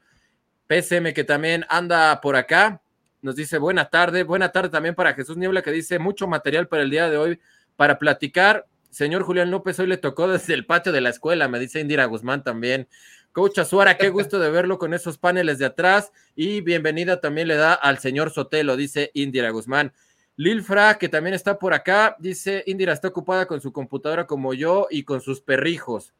[0.69, 2.81] PSM que también anda por acá,
[3.21, 6.83] nos dice buena tarde, buena tarde también para Jesús Niebla que dice mucho material para
[6.83, 7.41] el día de hoy
[7.77, 8.67] para platicar.
[8.91, 12.05] Señor Julián López, hoy le tocó desde el patio de la escuela, me dice Indira
[12.05, 12.89] Guzmán también.
[13.33, 17.57] Coach Azuara, qué gusto de verlo con esos paneles de atrás y bienvenida también le
[17.57, 19.93] da al señor Sotelo, dice Indira Guzmán.
[20.37, 24.89] Lilfra, que también está por acá, dice, Indira está ocupada con su computadora como yo
[24.91, 26.13] y con sus perrijos.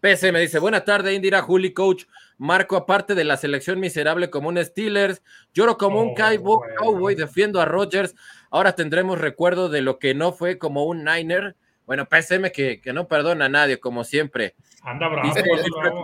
[0.00, 2.04] PC me dice, buena tarde, Indira, Juli, coach.
[2.38, 7.60] Marco, aparte de la selección miserable como un Steelers, lloro como un oh, cowboy, defiendo
[7.60, 8.14] a Rogers.
[8.50, 11.54] Ahora tendremos recuerdo de lo que no fue como un Niner.
[11.84, 14.54] Bueno, PSM que, que no perdona a nadie, como siempre.
[14.82, 15.28] Anda bravo.
[15.28, 15.44] Dice,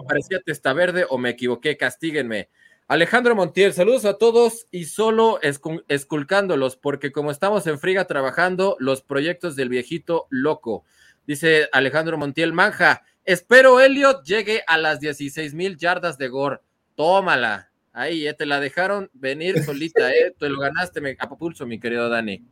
[0.07, 2.51] parecía testa verde o me equivoqué, castíguenme.
[2.89, 5.41] Alejandro Montiel, saludos a todos y solo
[5.89, 10.85] esculcándolos, porque como estamos en friga trabajando los proyectos del viejito loco.
[11.27, 16.61] Dice Alejandro Montiel, manja, espero Elliot llegue a las 16 mil yardas de gore.
[16.95, 17.73] Tómala.
[17.93, 20.33] Ahí, ya te la dejaron venir solita, ¿eh?
[20.39, 22.45] Te lo ganaste a pulso, mi querido Dani.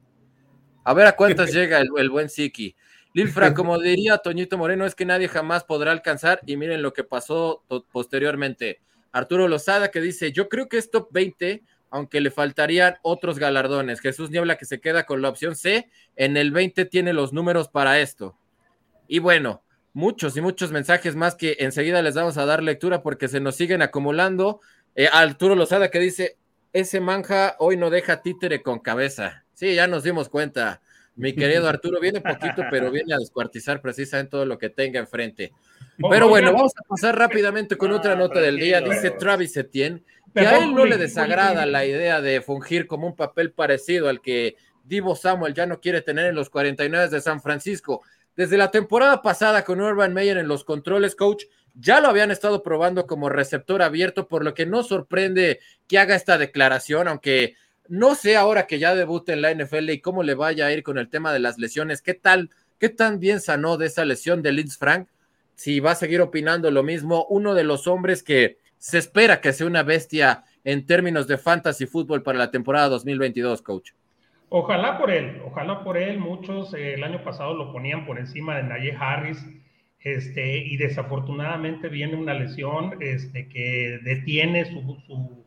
[0.83, 2.75] A ver a cuántas llega el, el buen Siki.
[3.13, 7.05] Lilfra, como diría Toñito Moreno, es que nadie jamás podrá alcanzar y miren lo que
[7.05, 8.81] pasó posteriormente.
[9.15, 14.01] Arturo Lozada que dice, yo creo que es top 20, aunque le faltarían otros galardones.
[14.01, 17.69] Jesús Niebla que se queda con la opción C, en el 20 tiene los números
[17.69, 18.37] para esto.
[19.07, 23.29] Y bueno, muchos y muchos mensajes más que enseguida les vamos a dar lectura porque
[23.29, 24.61] se nos siguen acumulando.
[24.97, 26.37] Eh, Arturo Lozada que dice,
[26.73, 29.45] ese manja hoy no deja títere con cabeza.
[29.53, 30.83] Sí, ya nos dimos cuenta.
[31.15, 35.53] Mi querido Arturo viene poquito, pero viene a descuartizar precisamente todo lo que tenga enfrente.
[36.11, 38.81] Pero bueno, vamos a pasar rápidamente con otra nota del día.
[38.81, 40.03] Dice Travis Etienne
[40.35, 44.21] que a él no le desagrada la idea de fungir como un papel parecido al
[44.21, 48.03] que Divo Samuel ya no quiere tener en los 49 de San Francisco.
[48.37, 52.63] Desde la temporada pasada con Urban Meyer en los controles, coach, ya lo habían estado
[52.63, 57.55] probando como receptor abierto, por lo que no sorprende que haga esta declaración, aunque
[57.89, 60.83] no sé ahora que ya debute en la NFL y cómo le vaya a ir
[60.83, 64.43] con el tema de las lesiones, qué tal, qué tan bien sanó de esa lesión
[64.43, 65.09] de Linz Frank,
[65.55, 69.53] si va a seguir opinando lo mismo, uno de los hombres que se espera que
[69.53, 73.93] sea una bestia en términos de fantasy fútbol para la temporada 2022, coach.
[74.49, 76.19] Ojalá por él, ojalá por él.
[76.19, 79.45] Muchos eh, el año pasado lo ponían por encima de Naye Harris,
[80.01, 85.45] este, y desafortunadamente viene una lesión este, que detiene su, su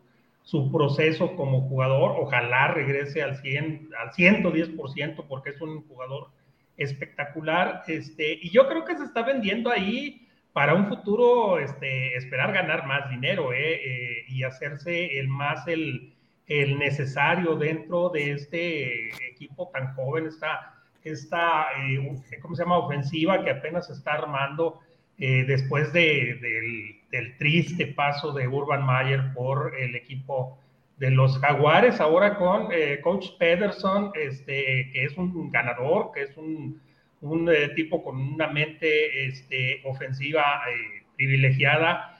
[0.47, 2.15] su proceso como jugador.
[2.21, 6.29] Ojalá regrese al, 100, al 110% porque es un jugador
[6.77, 7.83] espectacular.
[7.87, 12.87] Este, y yo creo que se está vendiendo ahí para un futuro este, esperar ganar
[12.87, 16.13] más dinero eh, eh, y hacerse el más el,
[16.47, 21.99] el, necesario dentro de este equipo tan joven, esta, esta eh,
[22.41, 22.77] ¿cómo se llama?
[22.77, 24.79] Ofensiva que apenas se está armando
[25.19, 30.59] después de, del del triste paso de Urban Mayer por el equipo
[30.97, 36.37] de los Jaguares, ahora con eh, Coach Pederson, este, que es un ganador, que es
[36.37, 36.81] un,
[37.21, 42.13] un eh, tipo con una mente este, ofensiva eh, privilegiada,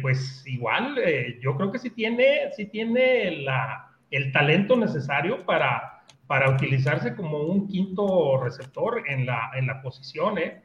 [0.00, 0.98] pues igual,
[1.42, 7.42] yo creo que sí tiene, sí tiene la, el talento necesario para, para utilizarse como
[7.42, 10.62] un quinto receptor en la, en la posición, ¿eh?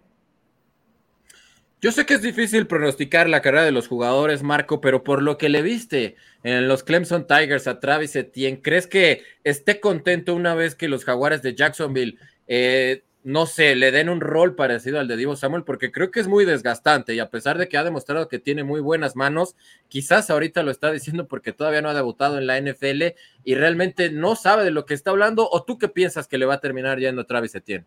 [1.80, 5.38] Yo sé que es difícil pronosticar la carrera de los jugadores, Marco, pero por lo
[5.38, 10.56] que le viste en los Clemson Tigers a Travis Etienne, ¿crees que esté contento una
[10.56, 15.08] vez que los Jaguares de Jacksonville, eh, no sé, le den un rol parecido al
[15.08, 15.66] de Divo Samuel?
[15.66, 18.64] Porque creo que es muy desgastante y a pesar de que ha demostrado que tiene
[18.64, 19.56] muy buenas manos,
[19.88, 23.14] quizás ahorita lo está diciendo porque todavía no ha debutado en la NFL
[23.44, 25.48] y realmente no sabe de lo que está hablando.
[25.52, 27.86] ¿O tú qué piensas que le va a terminar yendo a Travis Etienne?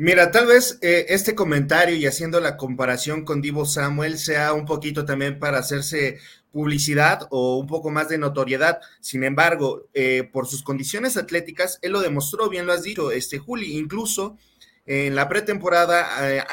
[0.00, 4.64] Mira, tal vez eh, este comentario y haciendo la comparación con Divo Samuel sea un
[4.64, 6.20] poquito también para hacerse
[6.52, 8.78] publicidad o un poco más de notoriedad.
[9.00, 13.40] Sin embargo, eh, por sus condiciones atléticas, él lo demostró, bien lo has dicho, este
[13.40, 14.38] Juli, incluso
[14.86, 16.44] en la pretemporada, eh,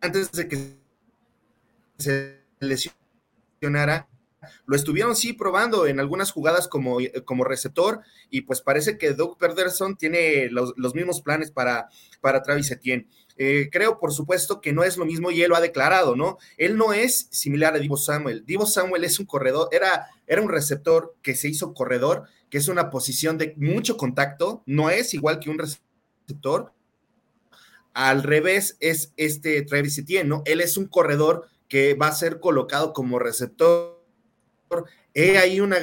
[0.00, 0.76] antes de que
[1.98, 4.06] se lesionara,
[4.66, 9.38] lo estuvieron sí probando en algunas jugadas como, como receptor y pues parece que Doug
[9.38, 11.88] Pederson tiene los, mismos planes para,
[12.20, 13.08] para Travis Etienne.
[13.36, 16.38] Eh, creo, por supuesto, que no es lo mismo y él lo ha declarado, ¿no?
[16.56, 18.44] Él no es similar a Divo Samuel.
[18.44, 22.66] Divo Samuel es un corredor, era, era un receptor que se hizo corredor, que es
[22.66, 26.72] una posición de mucho contacto, no es igual que un receptor.
[27.94, 30.42] Al revés es este Travis Etienne, ¿no?
[30.44, 33.97] Él es un corredor que va a ser colocado como receptor
[35.14, 35.78] He ahí una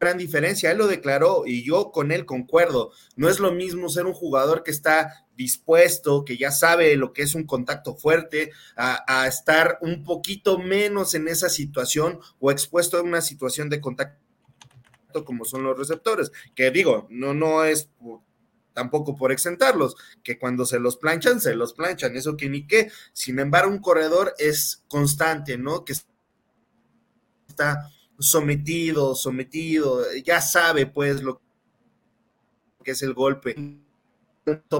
[0.00, 0.70] gran diferencia.
[0.70, 2.92] Él lo declaró y yo con él concuerdo.
[3.16, 7.22] No es lo mismo ser un jugador que está dispuesto, que ya sabe lo que
[7.22, 13.02] es un contacto fuerte, a, estar un poquito menos en esa situación o expuesto a
[13.02, 14.18] una situación de contacto
[15.24, 17.88] como son los receptores, que digo, no, no es
[18.72, 19.94] tampoco por exentarlos,
[20.24, 22.90] que cuando se los planchan, se los planchan, eso que ni qué.
[23.12, 25.84] Sin embargo, un corredor es constante, ¿no?
[25.84, 25.94] Que
[27.54, 31.40] está sometido, sometido, ya sabe pues lo
[32.82, 33.54] que es el golpe,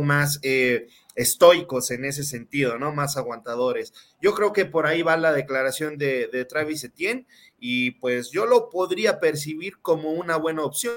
[0.03, 2.93] más eh, estoicos en ese sentido, ¿no?
[2.93, 3.95] Más aguantadores.
[4.21, 7.27] Yo creo que por ahí va la declaración de, Travis Etienne
[7.59, 10.95] y pues yo lo podría percibir como una buena opción.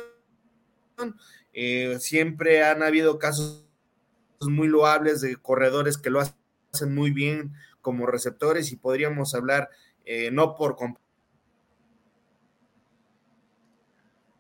[1.54, 3.66] Eh, siempre han habido casos
[4.42, 9.70] muy loables de corredores que lo hacen muy bien como receptores y podríamos hablar,
[10.06, 10.76] eh, no por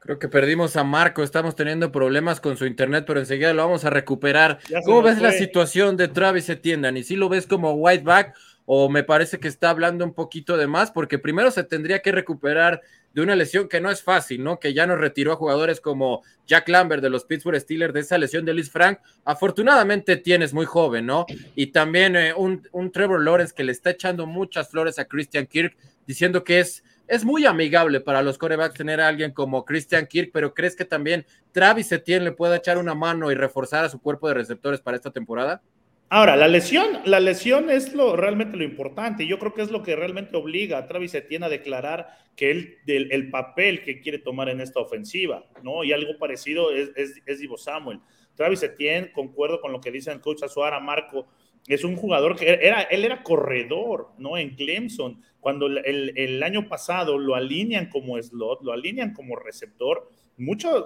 [0.07, 3.83] Creo que perdimos a Marco, estamos teniendo problemas con su internet, pero enseguida lo vamos
[3.83, 4.57] a recuperar.
[4.85, 8.33] ¿Cómo ves la situación de Travis Etienne, ¿Y si lo ves como whiteback
[8.65, 10.91] o me parece que está hablando un poquito de más?
[10.91, 12.81] Porque primero se tendría que recuperar
[13.13, 14.61] de una lesión que no es fácil, ¿no?
[14.61, 18.17] Que ya nos retiró a jugadores como Jack Lambert de los Pittsburgh Steelers de esa
[18.17, 18.99] lesión de Liz Frank.
[19.25, 21.25] Afortunadamente tienes muy joven, ¿no?
[21.53, 25.47] Y también eh, un, un Trevor Lawrence que le está echando muchas flores a Christian
[25.47, 30.07] Kirk, diciendo que es es muy amigable para los corebacks tener a alguien como Christian
[30.07, 33.89] Kirk, pero ¿crees que también Travis Etienne le pueda echar una mano y reforzar a
[33.89, 35.61] su cuerpo de receptores para esta temporada?
[36.09, 39.27] Ahora, la lesión, la lesión es lo realmente lo importante.
[39.27, 42.77] Yo creo que es lo que realmente obliga a Travis Etienne a declarar que él,
[42.85, 45.83] el papel que quiere tomar en esta ofensiva, ¿no?
[45.83, 46.91] Y algo parecido es,
[47.25, 47.99] es, Divo Samuel.
[48.35, 51.27] Travis Etienne, concuerdo con lo que dice el coach Azuara, Marco,
[51.67, 54.37] es un jugador que era, él era corredor, ¿no?
[54.37, 55.21] En Clemson.
[55.47, 60.86] Cuando el, año pasado lo alinean como slot, lo alinean como receptor, mucho,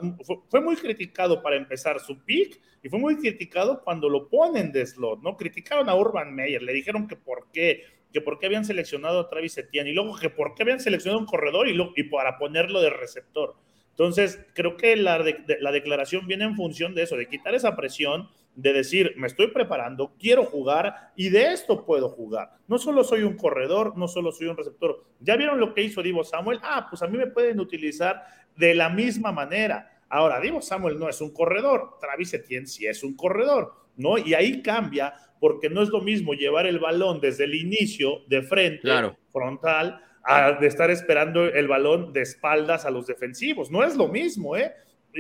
[0.51, 4.85] fue, muy criticado para empezar su pick y fue muy criticado cuando lo ponen de
[4.85, 5.35] slot, ¿no?
[5.35, 9.29] Criticaron a Urban Meyer, le dijeron que por qué, que por qué habían seleccionado a
[9.31, 12.81] Travis Etienne y luego que por qué habían seleccionado un corredor y, y para ponerlo
[12.81, 13.55] de receptor.
[13.89, 15.25] Entonces, creo que la,
[15.59, 19.47] la declaración viene en función de eso, de quitar esa presión, de decir, me estoy
[19.47, 22.51] preparando, quiero jugar y de esto puedo jugar.
[22.67, 25.03] No solo soy un corredor, no solo soy un receptor.
[25.19, 26.59] ¿Ya vieron lo que hizo Divo Samuel?
[26.61, 28.23] Ah, pues a mí me pueden utilizar
[28.55, 29.99] de la misma manera.
[30.09, 34.17] Ahora, Divo Samuel no es un corredor, Travis Etienne sí es un corredor, ¿no?
[34.17, 38.43] Y ahí cambia porque no es lo mismo llevar el balón desde el inicio de
[38.43, 38.89] frente,
[39.31, 43.71] frontal, a de estar esperando el balón de espaldas a los defensivos.
[43.71, 44.71] No es lo mismo, ¿eh?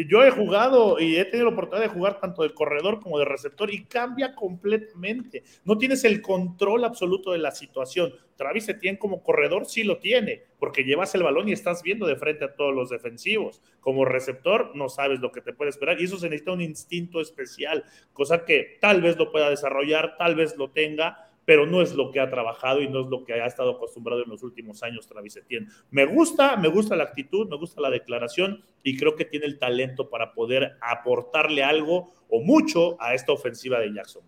[0.07, 3.25] Yo he jugado y he tenido la oportunidad de jugar tanto de corredor como de
[3.25, 5.43] receptor y cambia completamente.
[5.65, 8.13] No tienes el control absoluto de la situación.
[8.35, 12.15] Travis Etienne como corredor sí lo tiene, porque llevas el balón y estás viendo de
[12.15, 13.61] frente a todos los defensivos.
[13.79, 17.21] Como receptor no sabes lo que te puede esperar y eso se necesita un instinto
[17.21, 21.95] especial, cosa que tal vez lo pueda desarrollar, tal vez lo tenga, pero no es
[21.95, 24.83] lo que ha trabajado y no es lo que ha estado acostumbrado en los últimos
[24.83, 25.67] años Travis Etienne.
[25.89, 29.59] Me gusta, me gusta la actitud, me gusta la declaración y creo que tiene el
[29.59, 34.23] talento para poder aportarle algo o mucho a esta ofensiva de Jackson.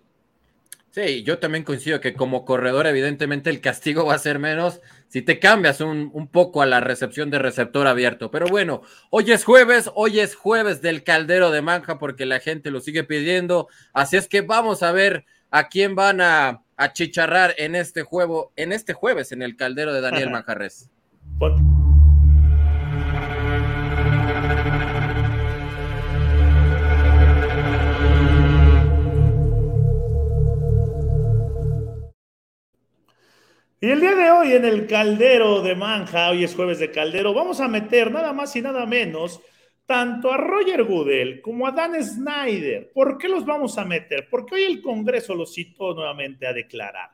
[0.89, 5.21] Sí, yo también coincido que como corredor, evidentemente el castigo va a ser menos si
[5.21, 8.31] te cambias un, un, poco a la recepción de receptor abierto.
[8.31, 8.81] Pero bueno,
[9.11, 13.05] hoy es jueves, hoy es jueves del caldero de manja porque la gente lo sigue
[13.05, 13.69] pidiendo.
[13.93, 15.25] Así es que vamos a ver
[15.55, 19.93] a quién van a, a chicharrar en este juego, en este jueves en el caldero
[19.93, 20.89] de Daniel Macarres.
[33.79, 37.31] Y el día de hoy en el caldero de Manja, hoy es jueves de caldero,
[37.35, 39.39] vamos a meter nada más y nada menos
[39.85, 42.91] tanto a Roger Goodell como a Dan Snyder.
[42.93, 44.27] ¿Por qué los vamos a meter?
[44.29, 47.11] Porque hoy el Congreso los citó nuevamente a declarar.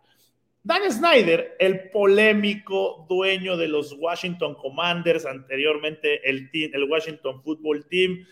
[0.61, 8.25] Dan Snyder, el polémico dueño de los Washington Commanders, anteriormente el, el Washington Football Team,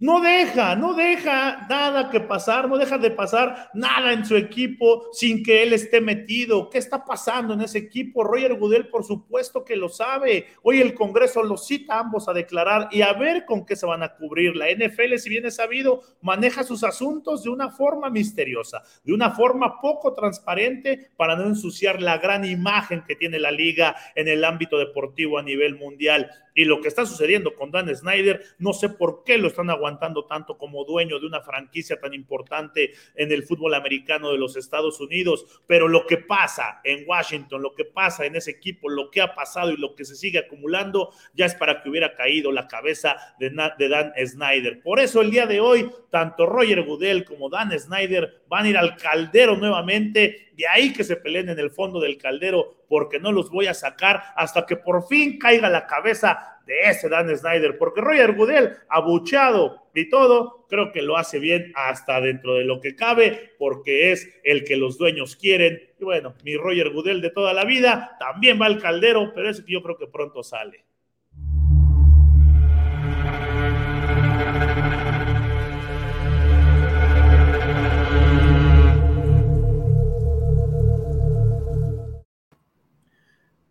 [0.00, 5.08] no deja, no deja nada que pasar, no deja de pasar nada en su equipo
[5.12, 6.70] sin que él esté metido.
[6.70, 8.22] ¿Qué está pasando en ese equipo?
[8.22, 10.46] Roger Goodell, por supuesto que lo sabe.
[10.62, 14.04] Hoy el Congreso los cita ambos a declarar y a ver con qué se van
[14.04, 14.54] a cubrir.
[14.54, 19.32] La NFL, si bien es sabido, maneja sus asuntos de una forma misteriosa, de una
[19.32, 24.44] forma poco transparente para no ensuciar la gran imagen que tiene la liga en el
[24.44, 26.30] ámbito deportivo a nivel mundial.
[26.54, 29.87] Y lo que está sucediendo con Dan Snyder, no sé por qué lo están aguantando
[29.96, 35.00] tanto como dueño de una franquicia tan importante en el fútbol americano de los Estados
[35.00, 39.20] Unidos, pero lo que pasa en Washington, lo que pasa en ese equipo, lo que
[39.20, 42.66] ha pasado y lo que se sigue acumulando, ya es para que hubiera caído la
[42.66, 44.80] cabeza de, Dan Snyder.
[44.82, 48.76] Por eso el día de hoy, tanto Roger Goodell como Dan Snyder van a ir
[48.76, 53.30] al caldero nuevamente, de ahí que se peleen en el fondo del caldero porque no
[53.30, 57.78] los voy a sacar hasta que por fin caiga la cabeza de ese Dan Snyder,
[57.78, 62.80] porque Roger Goodell, abucheado y todo, creo que lo hace bien hasta dentro de lo
[62.80, 65.80] que cabe, porque es el que los dueños quieren.
[65.98, 69.64] Y bueno, mi Roger Goodell de toda la vida también va al caldero, pero ese
[69.64, 70.87] que yo creo que pronto sale.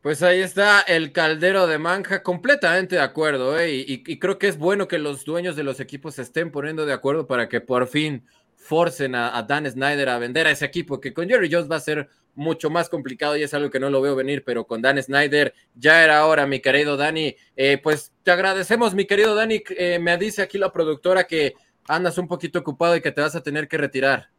[0.07, 3.83] Pues ahí está el caldero de Manja, completamente de acuerdo, ¿eh?
[3.85, 6.93] y, creo que es bueno que los dueños de los equipos se estén poniendo de
[6.93, 8.23] acuerdo para que por fin
[8.55, 11.81] forcen a, Dan Snyder a vender a ese equipo, que con Jerry Jones va a
[11.81, 15.03] ser mucho más complicado y es algo que no lo veo venir, pero con Dan
[15.03, 17.35] Snyder ya era hora, mi querido Dani.
[17.57, 19.61] Eh, pues te agradecemos, mi querido Dani.
[19.71, 21.53] Eh, me dice aquí la productora que
[21.85, 24.29] andas un poquito ocupado y que te vas a tener que retirar.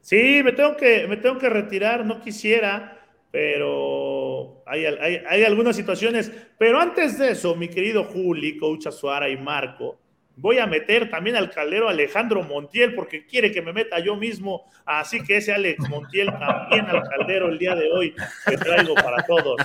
[0.00, 2.95] Sí, me tengo que, me tengo que retirar, no quisiera,
[3.36, 6.32] pero hay, hay, algunas situaciones.
[6.56, 9.98] Pero antes de eso, mi querido Juli, Coach Azuara y Marco,
[10.38, 14.70] Voy a meter también al caldero Alejandro Montiel porque quiere que me meta yo mismo.
[14.84, 18.14] Así que ese Alex Montiel también al caldero el día de hoy
[18.46, 19.56] que traigo para todos.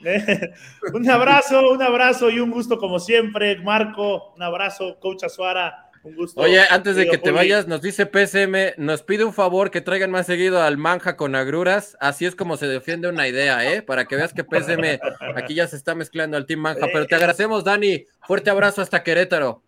[0.92, 4.32] un abrazo, un abrazo y un gusto como siempre, Marco.
[4.34, 5.87] Un abrazo, Coach Azuara.
[6.08, 6.40] Un gusto.
[6.40, 10.10] Oye, antes de que te vayas, nos dice PSM, nos pide un favor que traigan
[10.10, 11.98] más seguido al manja con agruras.
[12.00, 13.82] Así es como se defiende una idea, ¿eh?
[13.82, 14.98] Para que veas que PSM
[15.36, 16.86] aquí ya se está mezclando al Team Manja.
[16.90, 18.06] Pero te agradecemos, Dani.
[18.26, 19.62] Fuerte abrazo hasta Querétaro.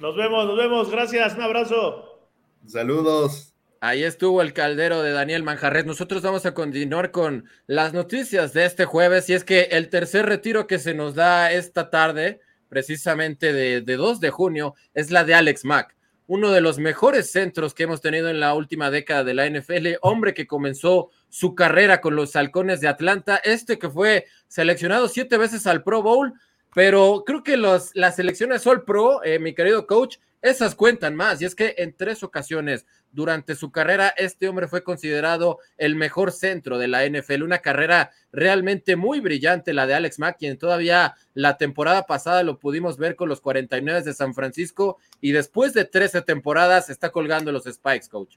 [0.00, 0.90] Nos vemos, nos vemos.
[0.90, 2.28] Gracias, un abrazo.
[2.66, 3.54] Saludos.
[3.80, 5.86] Ahí estuvo el caldero de Daniel Manjarres.
[5.86, 9.30] Nosotros vamos a continuar con las noticias de este jueves.
[9.30, 13.96] Y es que el tercer retiro que se nos da esta tarde, precisamente de, de
[13.96, 15.94] 2 de junio, es la de Alex Mack,
[16.26, 19.98] uno de los mejores centros que hemos tenido en la última década de la NFL.
[20.00, 23.36] Hombre que comenzó su carrera con los halcones de Atlanta.
[23.44, 26.32] Este que fue seleccionado siete veces al Pro Bowl
[26.74, 31.40] pero creo que las elecciones All Pro, eh, mi querido coach, esas cuentan más.
[31.40, 32.84] Y es que en tres ocasiones
[33.14, 37.42] durante su carrera, este hombre fue considerado el mejor centro de la NFL.
[37.42, 42.58] Una carrera realmente muy brillante, la de Alex Mack, quien todavía la temporada pasada lo
[42.58, 44.98] pudimos ver con los 49 de San Francisco.
[45.20, 48.36] Y después de 13 temporadas, está colgando los Spikes, coach.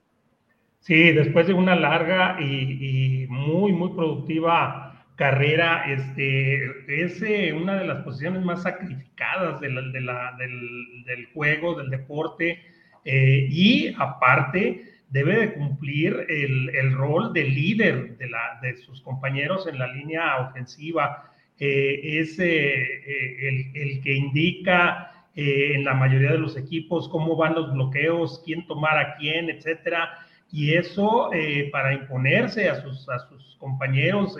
[0.79, 7.87] Sí, después de una larga y, muy, muy productiva carrera, este, es eh, una de
[7.87, 12.61] las posiciones más sacrificadas de del, del, juego, del deporte,
[13.05, 19.01] eh, y aparte debe de cumplir el, el rol de líder de, la, de, sus
[19.01, 21.31] compañeros en la línea ofensiva.
[21.59, 27.71] Eh, es el, el, que indica en la mayoría de los equipos cómo van los
[27.73, 30.09] bloqueos, quién tomar a quién, etcétera.
[30.51, 31.29] Y eso
[31.71, 34.35] para imponerse a sus, a sus compañeros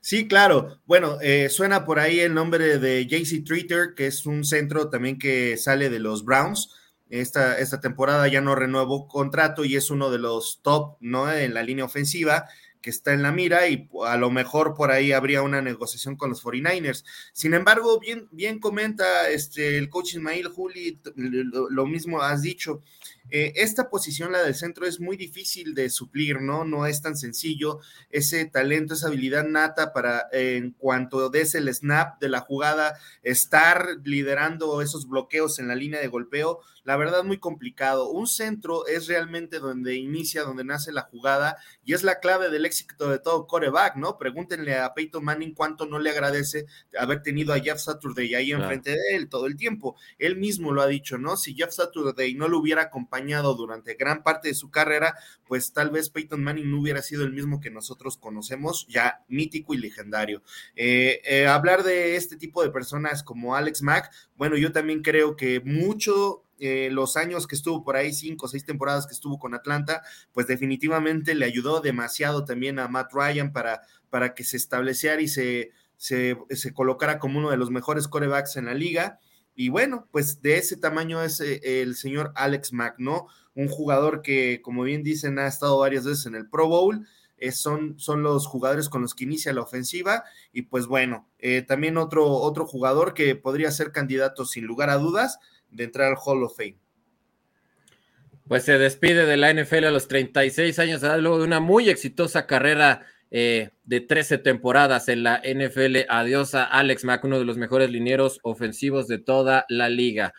[0.00, 0.78] Sí, claro.
[0.86, 5.18] Bueno, eh, suena por ahí el nombre de JC Treater, que es un centro también
[5.18, 6.70] que sale de los Browns
[7.20, 11.30] esta, esta temporada ya no renuevó contrato y es uno de los top, ¿no?
[11.30, 12.48] En la línea ofensiva
[12.84, 16.28] que está en la mira y a lo mejor por ahí habría una negociación con
[16.28, 17.02] los 49ers.
[17.32, 22.82] Sin embargo, bien, bien comenta este, el coach Ismail Juli, lo mismo has dicho,
[23.30, 26.64] eh, esta posición, la del centro, es muy difícil de suplir, ¿no?
[26.64, 27.80] No es tan sencillo.
[28.10, 33.98] Ese talento, esa habilidad nata para, en cuanto des el snap de la jugada, estar
[34.04, 38.10] liderando esos bloqueos en la línea de golpeo, la verdad muy complicado.
[38.10, 42.66] Un centro es realmente donde inicia, donde nace la jugada y es la clave del
[42.66, 44.18] éxito de todo coreback, ¿no?
[44.18, 46.66] Pregúntenle a Peyton Manning cuánto no le agradece
[46.98, 49.96] haber tenido a Jeff Saturday ahí enfrente de él todo el tiempo.
[50.18, 51.36] Él mismo lo ha dicho, ¿no?
[51.36, 53.23] Si Jeff Saturday no lo hubiera acompañado,
[53.54, 55.14] durante gran parte de su carrera,
[55.46, 59.74] pues tal vez Peyton Manning no hubiera sido el mismo que nosotros conocemos, ya mítico
[59.74, 60.42] y legendario.
[60.76, 65.36] Eh, eh, hablar de este tipo de personas como Alex Mack, bueno, yo también creo
[65.36, 69.38] que mucho eh, los años que estuvo por ahí, cinco o seis temporadas que estuvo
[69.38, 70.02] con Atlanta,
[70.32, 75.28] pues definitivamente le ayudó demasiado también a Matt Ryan para, para que se estableciera y
[75.28, 79.18] se, se, se colocara como uno de los mejores corebacks en la liga.
[79.54, 83.28] Y bueno, pues de ese tamaño es eh, el señor Alex Mack, ¿no?
[83.54, 87.06] Un jugador que, como bien dicen, ha estado varias veces en el Pro Bowl.
[87.38, 90.24] Eh, son, son, los jugadores con los que inicia la ofensiva.
[90.52, 94.96] Y pues bueno, eh, también otro, otro jugador que podría ser candidato sin lugar a
[94.96, 95.38] dudas
[95.70, 96.78] de entrar al Hall of Fame.
[98.48, 101.60] Pues se despide de la NFL a los 36 años de edad, luego de una
[101.60, 106.06] muy exitosa carrera eh, de 13 temporadas en la NFL.
[106.08, 110.34] Adiós a Alex Mack, uno de los mejores linieros ofensivos de toda la liga.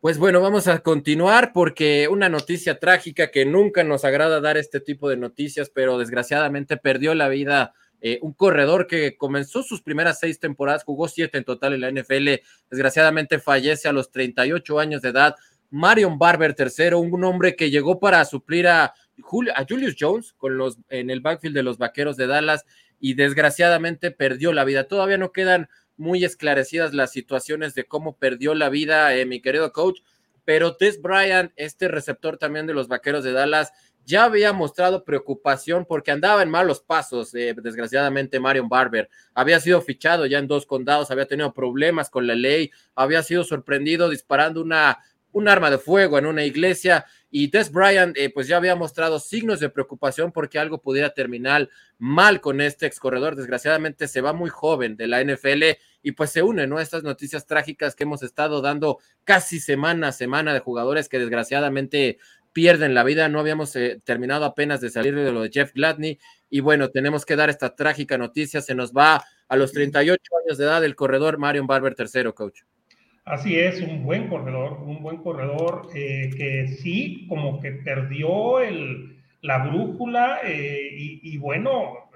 [0.00, 4.80] Pues bueno, vamos a continuar porque una noticia trágica que nunca nos agrada dar este
[4.80, 7.72] tipo de noticias, pero desgraciadamente perdió la vida
[8.04, 11.90] eh, un corredor que comenzó sus primeras seis temporadas, jugó siete en total en la
[11.92, 15.36] NFL, desgraciadamente fallece a los 38 años de edad.
[15.70, 21.10] Marion Barber tercero, un hombre que llegó para suplir a Julius Jones con los, en
[21.10, 22.64] el backfield de los Vaqueros de Dallas
[22.98, 24.84] y desgraciadamente perdió la vida.
[24.84, 29.72] Todavía no quedan muy esclarecidas las situaciones de cómo perdió la vida eh, mi querido
[29.72, 30.00] coach,
[30.44, 33.72] pero Tess Bryant, este receptor también de los Vaqueros de Dallas,
[34.04, 39.08] ya había mostrado preocupación porque andaba en malos pasos, eh, desgraciadamente Marion Barber.
[39.34, 43.44] Había sido fichado ya en dos condados, había tenido problemas con la ley, había sido
[43.44, 44.98] sorprendido disparando una,
[45.30, 49.18] un arma de fuego en una iglesia y Des Bryant, eh, pues ya había mostrado
[49.18, 53.36] signos de preocupación porque algo pudiera terminar mal con este ex corredor.
[53.36, 56.78] Desgraciadamente se va muy joven de la NFL y pues se une, ¿no?
[56.78, 62.18] Estas noticias trágicas que hemos estado dando casi semana a semana de jugadores que desgraciadamente
[62.52, 63.30] pierden la vida.
[63.30, 66.18] No habíamos eh, terminado apenas de salir de lo de Jeff Gladney.
[66.50, 68.60] Y bueno, tenemos que dar esta trágica noticia.
[68.60, 72.60] Se nos va a los 38 años de edad el corredor Marion Barber tercero, coach.
[73.24, 79.16] Así es, un buen corredor, un buen corredor eh, que sí, como que perdió el,
[79.42, 80.88] la brújula eh,
[81.22, 82.10] y, bueno,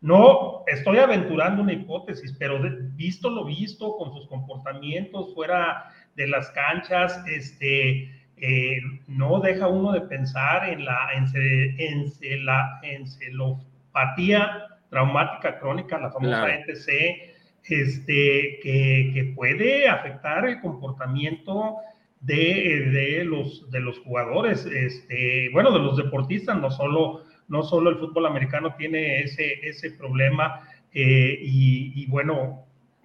[0.00, 2.58] no estoy aventurando una hipótesis, pero
[2.94, 9.92] visto lo visto con sus comportamientos fuera de las canchas, este, eh, no deja uno
[9.92, 17.29] de pensar en la encelopatía traumática crónica, la famosa ETC
[17.68, 21.76] este, que, puede afectar el comportamiento
[22.20, 27.96] de, los, de los jugadores, este, bueno, de los deportistas, no solo, no solo el
[27.96, 30.60] fútbol americano tiene ese, ese problema
[30.92, 32.64] eh, y, bueno,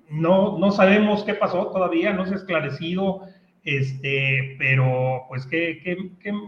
[0.09, 3.21] no, no sabemos qué pasó todavía, no se ha esclarecido,
[3.63, 5.97] este, pero pues qué, qué,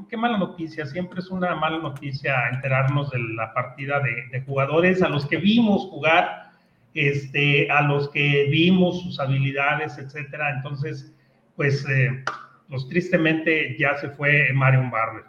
[0.08, 5.02] qué, mala noticia, siempre es una mala noticia enterarnos de la partida de, de jugadores
[5.02, 6.47] a los que vimos jugar
[6.94, 10.56] este, a los que vimos sus habilidades, etcétera.
[10.56, 11.14] Entonces,
[11.56, 12.24] pues, eh,
[12.70, 15.24] pues tristemente ya se fue Marion Barber.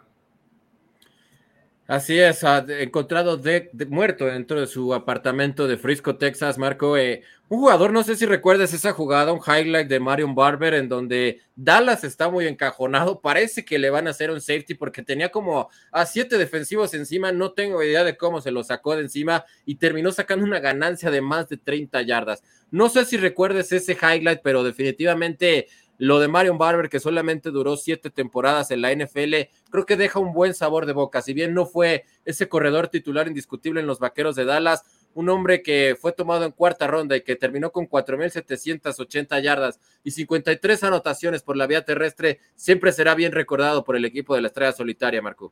[1.89, 6.95] Así es, encontrado de, muerto dentro de su apartamento de Frisco, Texas, Marco.
[6.95, 10.87] Eh, un jugador, no sé si recuerdas esa jugada, un highlight de Marion Barber, en
[10.87, 13.21] donde Dallas está muy encajonado.
[13.21, 17.31] Parece que le van a hacer un safety porque tenía como a siete defensivos encima.
[17.31, 21.09] No tengo idea de cómo se lo sacó de encima y terminó sacando una ganancia
[21.09, 22.43] de más de 30 yardas.
[22.69, 25.65] No sé si recuerdes ese highlight, pero definitivamente
[25.99, 29.35] lo de Marion Barber, que solamente duró siete temporadas en la NFL,
[29.69, 31.21] creo que deja un buen sabor de boca.
[31.21, 34.83] Si bien no fue ese corredor titular indiscutible en los Vaqueros de Dallas,
[35.13, 40.11] un hombre que fue tomado en cuarta ronda y que terminó con 4.780 yardas y
[40.11, 44.47] 53 anotaciones por la vía terrestre, siempre será bien recordado por el equipo de la
[44.47, 45.51] Estrella Solitaria, Marco.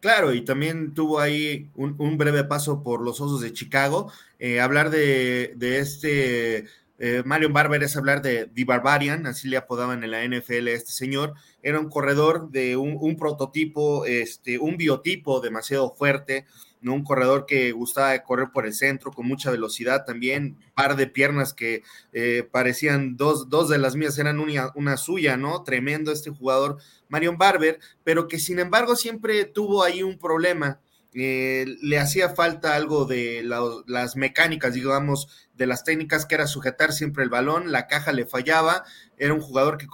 [0.00, 4.12] Claro, y también tuvo ahí un, breve paso por los Osos de Chicago.
[4.38, 6.66] Eh, hablar de, de este
[6.98, 10.72] eh, Mario Barber es hablar de The Barbarian, así le apodaban en la NFL a
[10.72, 11.34] este señor.
[11.62, 16.46] Era un corredor de un, prototipo, este, un biotipo demasiado fuerte,
[16.80, 16.94] ¿no?
[16.94, 21.54] un corredor que gustaba correr por el centro con mucha velocidad también, par de piernas
[21.54, 21.82] que
[22.12, 25.62] eh, parecían dos, dos de las mías eran una, una, suya, ¿no?
[25.64, 26.78] Tremendo este jugador,
[27.08, 30.80] Marion Barber, pero que sin embargo siempre tuvo ahí un problema
[31.14, 33.42] eh, le hacía falta algo de
[33.86, 38.26] las mecánicas, digamos, de las técnicas, que era sujetar siempre el balón, la caja le
[38.26, 38.84] fallaba,
[39.16, 39.86] era un jugador que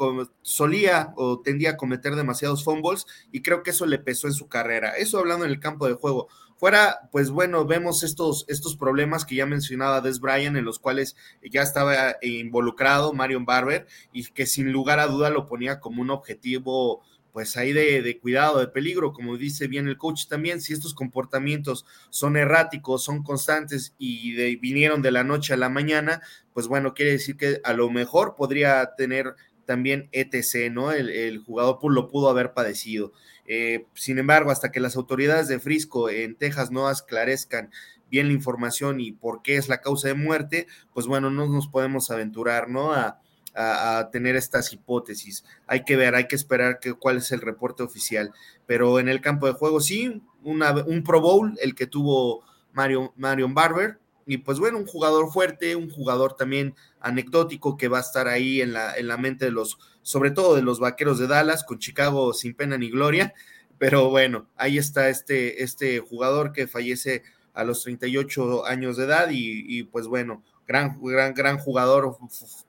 [0.42, 4.48] solía o tendía a cometer demasiados fumbles y creo que eso le pesó en su
[4.48, 4.96] carrera.
[4.96, 6.28] Eso hablando en el campo de juego.
[6.56, 11.14] Fuera, pues bueno, vemos estos, estos problemas que ya mencionaba Des Bryant, en los cuales
[11.48, 16.10] ya estaba involucrado Marion Barber y que sin lugar a duda lo ponía como un
[16.10, 17.02] objetivo
[17.38, 21.86] pues ahí de, cuidado, de peligro, como dice bien el coach también, si estos comportamientos
[22.10, 26.20] son erráticos, son constantes y vinieron de la noche a la mañana,
[26.52, 29.36] pues bueno, quiere decir que a lo mejor podría tener
[29.66, 30.90] también ETC, ¿no?
[30.90, 33.12] El, jugador lo pudo haber padecido.
[33.46, 37.70] Eh, sin embargo, hasta que las autoridades de Frisco en Texas no esclarezcan
[38.10, 41.68] bien la información y por qué es la causa de muerte, pues bueno, no nos
[41.68, 42.92] podemos aventurar, ¿no?
[42.92, 43.20] A,
[43.58, 45.44] a, tener estas hipótesis.
[45.66, 48.32] Hay que ver, hay que esperar que, cuál es el reporte oficial.
[48.66, 53.54] Pero en el campo de juego sí, un Pro Bowl, el que tuvo Mario, Marion
[53.54, 53.98] Barber.
[54.26, 58.60] Y pues bueno, un jugador fuerte, un jugador también anecdótico que va a estar ahí
[58.60, 61.78] en la, en la mente de los, sobre todo de los vaqueros de Dallas, con
[61.78, 63.32] Chicago sin pena ni gloria.
[63.78, 67.22] Pero bueno, ahí está este, este jugador que fallece
[67.54, 72.16] a los 38 años de edad y pues bueno, gran, gran, gran jugador,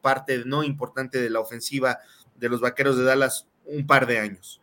[0.01, 1.99] parte no importante de la ofensiva
[2.35, 4.61] de los Vaqueros de Dallas un par de años.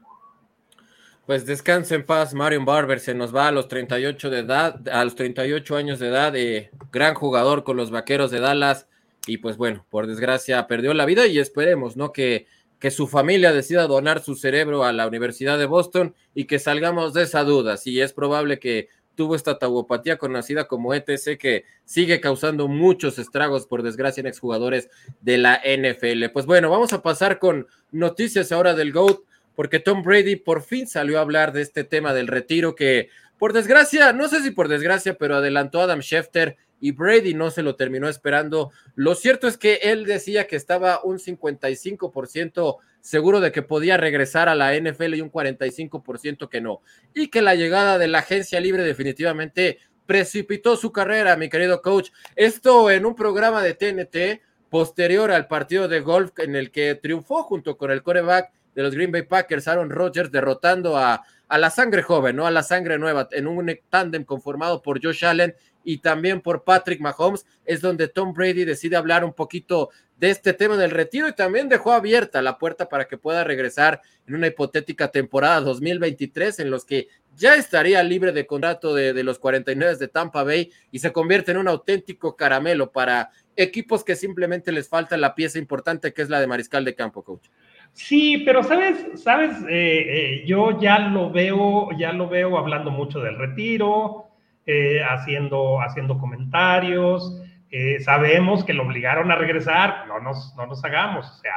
[1.27, 5.05] Pues descanse en paz, Marion Barber se nos va a los 38 de edad, a
[5.05, 8.89] los 38 años de edad, eh, gran jugador con los Vaqueros de Dallas
[9.27, 12.13] y pues bueno, por desgracia perdió la vida y esperemos, ¿no?
[12.13, 12.47] Que,
[12.79, 17.13] que su familia decida donar su cerebro a la Universidad de Boston y que salgamos
[17.13, 17.77] de esa duda.
[17.77, 23.67] Si es probable que tuvo esta tauopatía conocida como ETC que sigue causando muchos estragos,
[23.67, 24.89] por desgracia, en exjugadores
[25.21, 26.27] de la NFL.
[26.33, 29.21] Pues bueno, vamos a pasar con noticias ahora del GOAT,
[29.57, 33.09] porque Tom Brady por fin salió a hablar de este tema del retiro que,
[33.39, 37.63] por desgracia, no sé si por desgracia, pero adelantó Adam Schefter y Brady no se
[37.63, 38.71] lo terminó esperando.
[38.95, 44.49] Lo cierto es que él decía que estaba un 55% seguro de que podía regresar
[44.49, 46.83] a la NFL y un 45% que no.
[47.15, 52.11] Y que la llegada de la agencia libre definitivamente precipitó su carrera, mi querido coach.
[52.35, 57.45] Esto en un programa de TNT posterior al partido de golf en el que triunfó
[57.45, 61.71] junto con el coreback de los Green Bay Packers, Aaron Rodgers, derrotando a, a la
[61.71, 62.47] sangre joven, ¿no?
[62.47, 65.55] A la sangre nueva, en un tándem conformado por Josh Allen
[65.85, 70.55] y también por Patrick Mahomes, es donde Tom Brady decide hablar un poquito de este
[70.55, 74.47] tema del retiro y también dejó abierta la puerta para que pueda regresar en una
[74.47, 80.09] hipotética temporada 2023 en los que ya estaría libre de contrato de, los 49 de
[80.09, 85.17] Tampa Bay y se convierte en un auténtico caramelo para equipos que simplemente les falta
[85.19, 87.49] la pieza importante que es la de mariscal de campo, coach.
[87.93, 93.21] Sí, pero sabes, sabes, eh, eh, yo ya lo veo, ya lo veo hablando mucho
[93.21, 94.27] del retiro,
[94.67, 97.43] eh, haciendo, haciendo comentarios.
[97.71, 101.53] Eh, sabemos que lo obligaron a regresar, no nos, no nos hagamos, o sea,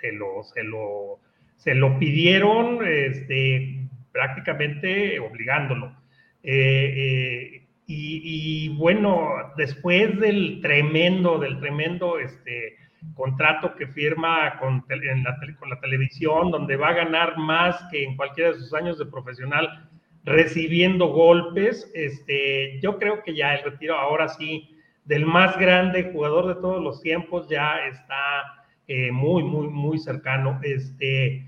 [0.00, 1.18] se lo, se lo,
[1.56, 5.96] se lo pidieron este, prácticamente obligándolo.
[6.42, 7.62] Eh,
[7.94, 12.76] y, bueno, después del tremendo, del tremendo este,
[13.14, 18.04] contrato que firma con, en la, con la televisión, donde va a ganar más que
[18.04, 19.90] en cualquiera de sus años de profesional,
[20.24, 21.90] recibiendo golpes.
[21.94, 24.70] Este, yo creo que ya el retiro ahora sí
[25.04, 30.60] del más grande jugador de todos los tiempos ya está eh, muy, muy, muy cercano.
[30.62, 31.46] Este,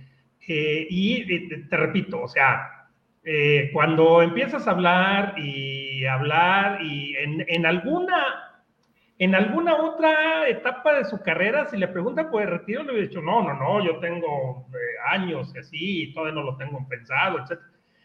[0.49, 2.89] eh, y te, repito, o sea,
[3.23, 8.51] eh, cuando empiezas a hablar y hablar y en, en, alguna...
[9.17, 13.07] En alguna otra etapa de su carrera, si le pregunta por el retiro, le hubiera
[13.07, 14.67] dicho, no, no, no, yo tengo
[15.09, 17.61] años y así, y todavía no lo tengo pensado, etc.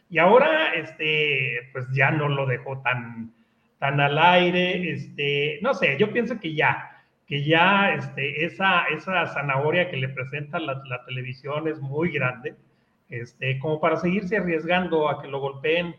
[0.08, 3.34] Y ahora, este, pues ya no lo dejó tan,
[3.80, 9.26] tan al aire, este, no sé, yo pienso que ya, que ya este, esa, esa
[9.28, 12.56] zanahoria que le presenta la, televisión es muy grande,
[13.10, 15.96] este, como para seguirse arriesgando a que lo golpeen.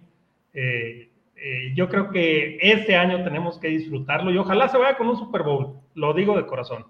[0.53, 5.09] Eh, eh, yo creo que este año tenemos que disfrutarlo y ojalá se vaya con
[5.09, 6.85] un Super Bowl, lo digo de corazón.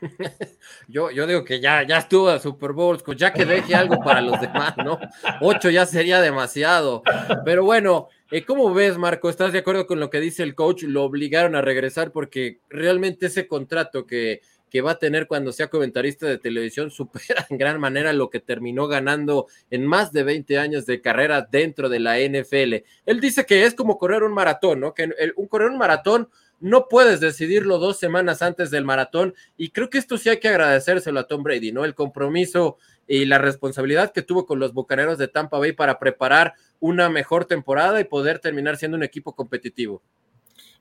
[0.88, 4.20] yo, yo digo que ya, ya estuvo a Super Bowl, ya que deje algo para
[4.20, 4.98] los demás, ¿no?
[5.40, 7.02] Ocho ya sería demasiado.
[7.46, 9.30] Pero bueno, eh, ¿cómo ves, Marco?
[9.30, 10.82] ¿Estás de acuerdo con lo que dice el coach?
[10.82, 15.68] Lo obligaron a regresar porque realmente ese contrato que, que va a tener cuando sea
[15.68, 20.58] comentarista de televisión supera en gran manera lo que terminó ganando en más de 20
[20.58, 22.84] años de carrera dentro de la NFL.
[23.06, 24.94] Él dice que es como correr un maratón, ¿no?
[24.94, 26.28] Que un correr un maratón
[26.60, 30.48] no puedes decidirlo dos semanas antes del maratón y creo que esto sí hay que
[30.48, 31.84] agradecérselo a Tom Brady, ¿no?
[31.84, 36.54] El compromiso y la responsabilidad que tuvo con los Bucaneros de Tampa Bay para preparar
[36.80, 40.02] una mejor temporada y poder terminar siendo un equipo competitivo.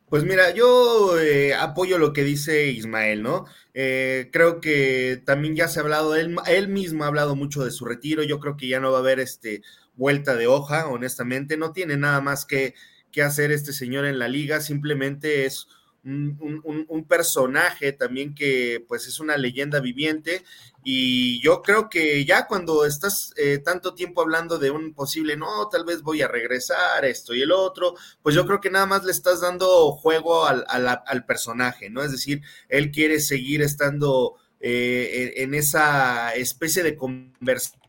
[0.07, 3.45] Pues mira, yo eh, apoyo lo que dice Ismael, ¿no?
[3.73, 7.71] Eh, creo que también ya se ha hablado, él, él mismo ha hablado mucho de
[7.71, 9.63] su retiro, yo creo que ya no va a haber este
[9.95, 12.75] vuelta de hoja, honestamente, no tiene nada más que,
[13.15, 15.69] que hacer este señor en la liga, simplemente es
[16.03, 20.43] un, personaje también que pues es una leyenda viviente
[20.83, 25.69] y yo creo que ya cuando estás eh, tanto tiempo hablando de un posible, no,
[25.69, 29.05] tal vez voy a regresar, esto y el otro, pues yo creo que nada más
[29.05, 32.03] le estás dando juego al, al, personaje, ¿no?
[32.03, 37.84] Es decir, él quiere seguir estando eh, en esa especie de conversación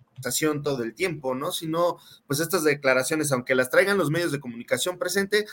[0.62, 1.52] todo el tiempo, ¿no?
[1.52, 5.46] Si no, pues estas declaraciones, aunque las traigan los medios de comunicación presente,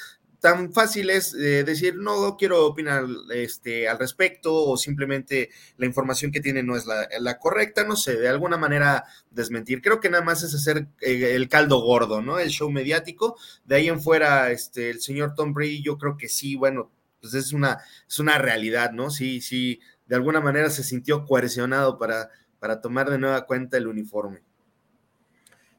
[0.43, 6.34] tan fácil es eh, decir, no quiero opinar este, al respecto o simplemente la información
[6.34, 9.82] que tiene no es la, correcta, no sé, de alguna manera desmentir.
[9.82, 12.39] Creo que nada más es hacer eh, el caldo gordo, ¿no?
[12.39, 13.38] El show mediático.
[13.64, 16.91] De ahí en fuera, este, el señor Tom Brady, yo creo que sí, bueno,
[17.22, 19.11] pues es una, es una realidad, ¿no?
[19.11, 23.88] Sí, sí, de alguna manera se sintió coercionado para, para tomar de nueva cuenta el
[23.88, 24.41] uniforme.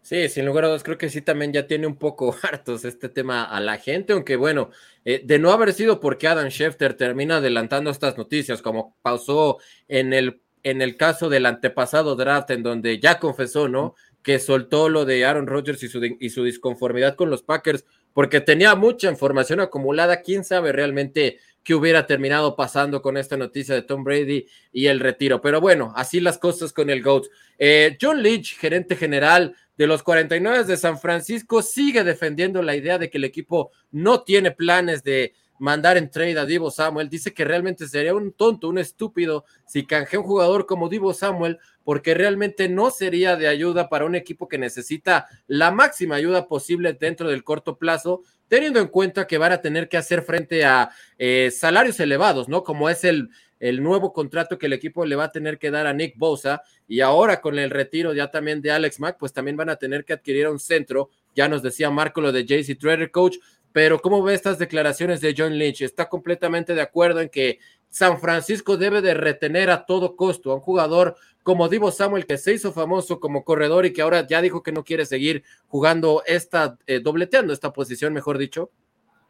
[0.04, 3.08] Sí, sin lugar a dudas, creo que sí también ya tiene un poco hartos este
[3.08, 4.68] tema a la gente, aunque bueno,
[5.06, 9.56] eh, de no haber sido porque Adam Schefter termina adelantando estas noticias, como pasó
[9.88, 13.94] en el, en el caso del antepasado draft, en donde ya confesó, ¿no?
[14.22, 18.42] Que soltó lo de Aaron Rodgers y su, y su disconformidad con los Packers, porque
[18.42, 23.82] tenía mucha información acumulada, quién sabe realmente qué hubiera terminado pasando con esta noticia de
[23.82, 25.40] Tom Brady y el retiro.
[25.40, 27.24] Pero bueno, así las cosas con el GOAT.
[27.58, 32.98] Eh, John Lynch, gerente general de los 49 de San Francisco sigue defendiendo la idea
[32.98, 37.08] de que el equipo no tiene planes de mandar en trade a Divo Samuel.
[37.08, 41.58] Dice que realmente sería un tonto, un estúpido si canjea un jugador como Divo Samuel,
[41.84, 46.92] porque realmente no sería de ayuda para un equipo que necesita la máxima ayuda posible
[46.92, 50.90] dentro del corto plazo, teniendo en cuenta que van a tener que hacer frente a
[51.18, 52.62] eh, salarios elevados, ¿no?
[52.62, 53.30] Como es el,
[53.64, 56.62] el nuevo contrato que el equipo le va a tener que dar a Nick Bosa
[56.86, 60.04] y ahora con el retiro ya también de Alex Mack, pues también van a tener
[60.04, 61.08] que adquirir un centro.
[61.34, 63.38] Ya nos decía Marco lo de JC Trader Coach,
[63.72, 65.80] pero ¿cómo ve estas declaraciones de John Lynch?
[65.80, 67.58] ¿Está completamente de acuerdo en que
[67.88, 72.36] San Francisco debe de retener a todo costo a un jugador como Divo Samuel que
[72.36, 76.22] se hizo famoso como corredor y que ahora ya dijo que no quiere seguir jugando
[76.26, 78.70] esta, eh, dobleteando esta posición, mejor dicho?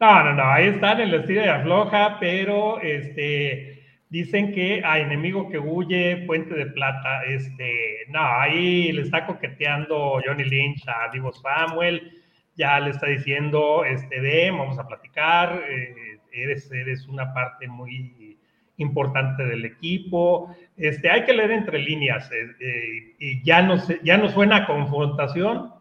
[0.01, 3.84] No, no, no, ahí está en el estilo de afloja, pero este
[4.15, 7.25] Dicen que a enemigo que huye, puente de plata.
[7.25, 12.13] Este, no, ahí le está coqueteando Johnny Lynch a Divo Samuel.
[12.55, 15.61] Ya le está diciendo, este, ven, vamos a platicar.
[15.69, 18.37] Eh, eres, eres una parte muy
[18.77, 20.55] importante del equipo.
[20.77, 24.65] Este, hay que leer entre líneas eh, eh, y ya no, ya no suena a
[24.65, 25.73] confrontación,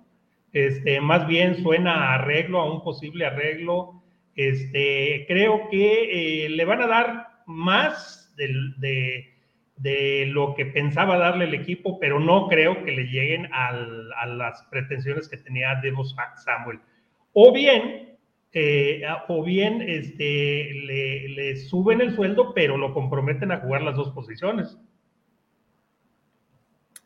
[0.52, 4.02] este, más bien suena a arreglo, a un posible arreglo.
[4.34, 9.34] Este, creo que le van a dar más de,
[9.76, 13.72] de, lo que pensaba darle el equipo, pero no creo que le lleguen a
[14.26, 16.80] las pretensiones que tenía Devo Samuel.
[17.32, 18.16] O bien,
[18.52, 23.96] eh, o bien este, le, le suben el sueldo, pero lo comprometen a jugar las
[23.96, 24.76] dos posiciones.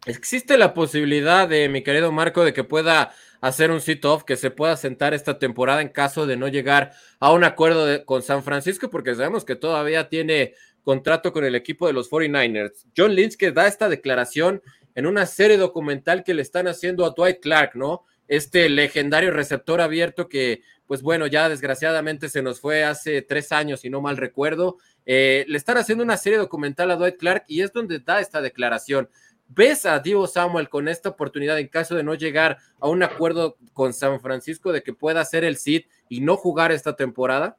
[0.07, 4.51] Existe la posibilidad de, mi querido Marco, de que pueda hacer un sit-off, que se
[4.51, 8.91] pueda sentar esta temporada en caso de no llegar a un acuerdo con San Francisco,
[8.91, 12.87] porque sabemos que todavía tiene contrato con el equipo de los 49ers.
[12.97, 14.63] John Lynch que da esta declaración
[14.95, 18.05] en una serie documental que le están haciendo a Dwight Clark, ¿no?
[18.27, 23.81] Este legendario receptor abierto que, pues bueno, ya desgraciadamente se nos fue hace tres años,
[23.81, 24.77] si no mal recuerdo.
[25.07, 28.41] Eh, le están haciendo una serie documental a Dwight Clark y es donde da esta
[28.41, 29.09] declaración.
[29.49, 33.57] ¿Ves a Divo Samuel con esta oportunidad en caso de no llegar a un acuerdo
[33.73, 37.57] con San Francisco de que pueda ser el SID y no jugar esta temporada?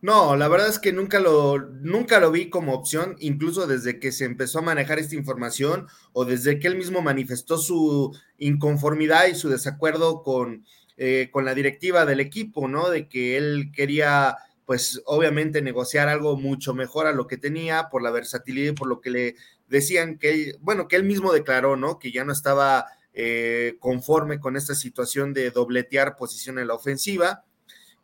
[0.00, 4.12] No, la verdad es que nunca lo, nunca lo vi como opción, incluso desde que
[4.12, 9.34] se empezó a manejar esta información o desde que él mismo manifestó su inconformidad y
[9.34, 10.64] su desacuerdo con,
[10.96, 12.90] eh, con la directiva del equipo, ¿no?
[12.90, 14.36] De que él quería
[14.66, 18.86] pues obviamente negociar algo mucho mejor a lo que tenía por la versatilidad y por
[18.86, 19.36] lo que le
[19.66, 21.98] decían que, bueno, que él mismo declaró, ¿no?
[21.98, 27.44] Que ya no estaba eh, conforme con esta situación de dobletear posición en la ofensiva.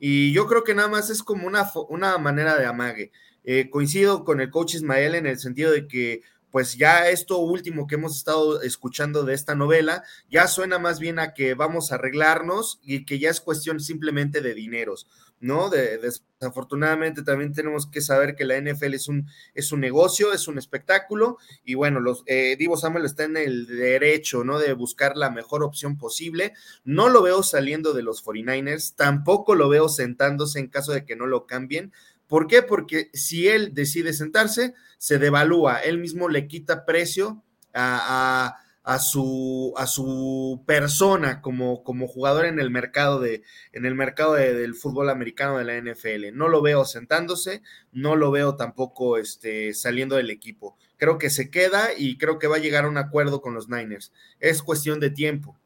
[0.06, 3.10] Y yo creo que nada más es como una, una manera de amague.
[3.42, 7.86] Eh, coincido con el coach Ismael en el sentido de que pues ya esto último
[7.86, 11.94] que hemos estado escuchando de esta novela, ya suena más bien a que vamos a
[11.94, 15.08] arreglarnos y que ya es cuestión simplemente de dineros,
[15.40, 15.70] ¿no?
[15.70, 20.58] desafortunadamente también tenemos que saber que la NFL es un, es un negocio, es un
[20.58, 24.58] espectáculo y bueno, los, eh, Divo Samuel está en el derecho, ¿no?
[24.58, 26.52] De buscar la mejor opción posible.
[26.84, 31.16] No lo veo saliendo de los 49ers, tampoco lo veo sentándose en caso de que
[31.16, 31.92] no lo cambien
[32.26, 32.62] ¿Por qué?
[32.62, 38.63] Porque si él decide sentarse, se devalúa, él mismo le quita precio a, a
[38.98, 44.74] su, a su persona como, como jugador en el mercado, de, en el mercado del
[44.74, 46.36] fútbol americano de la NFL.
[46.36, 47.62] No lo veo sentándose,
[47.92, 50.76] no lo veo tampoco este, saliendo del equipo.
[50.98, 53.70] Creo que se queda y creo que va a llegar a un acuerdo con los
[53.70, 54.12] Niners.
[54.38, 55.58] Es cuestión de tiempo.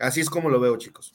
[0.00, 1.14] Así es como lo veo, chicos.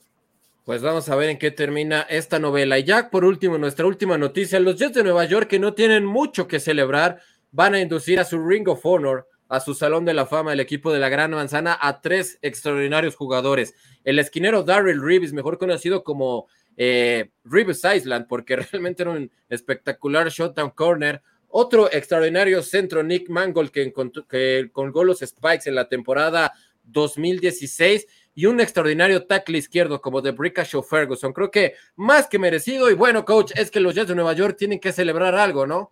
[0.64, 2.80] Pues vamos a ver en qué termina esta novela.
[2.80, 6.06] Y ya por último, nuestra última noticia, los Jets de Nueva York que no tienen
[6.06, 7.20] mucho que celebrar,
[7.52, 10.62] van a inducir a su Ring of Honor a su Salón de la Fama el
[10.62, 13.76] equipo de la Gran Manzana a tres extraordinarios jugadores.
[14.06, 16.48] El esquinero Darrell Reeves, mejor conocido como
[16.78, 21.22] eh, Reeves Island, porque realmente era un espectacular shutdown corner.
[21.50, 23.92] Otro extraordinario centro, Nick Mangold, que,
[24.30, 26.54] que colgó los Spikes en la temporada
[26.86, 30.34] 2016 y un extraordinario tackle izquierdo como de
[30.64, 31.34] Show Ferguson.
[31.34, 32.90] Creo que más que merecido.
[32.90, 35.92] Y bueno, coach, es que los Jets de Nueva York tienen que celebrar algo, ¿no?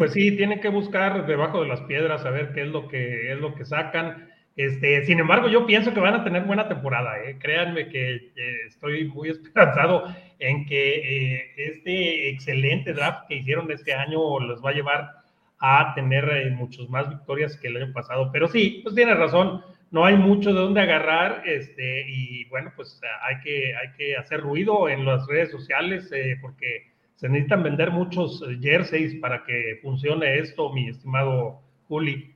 [0.00, 3.30] Pues sí, tienen que buscar debajo de las piedras a ver qué es lo que
[3.32, 4.30] es lo que sacan.
[4.56, 7.22] Este, sin embargo, yo pienso que van a tener buena temporada.
[7.22, 7.36] ¿eh?
[7.38, 8.32] Créanme que
[8.66, 10.04] estoy muy esperanzado
[10.38, 15.10] en que eh, este excelente draft que hicieron este año los va a llevar
[15.58, 18.30] a tener eh, muchas más victorias que el año pasado.
[18.32, 21.42] Pero sí, pues tiene razón, no hay mucho de dónde agarrar.
[21.44, 26.89] Este, y bueno, pues hay que, hay que hacer ruido en las redes sociales porque
[27.20, 32.34] se necesitan vender muchos eh, jerseys para que funcione esto, mi estimado Juli.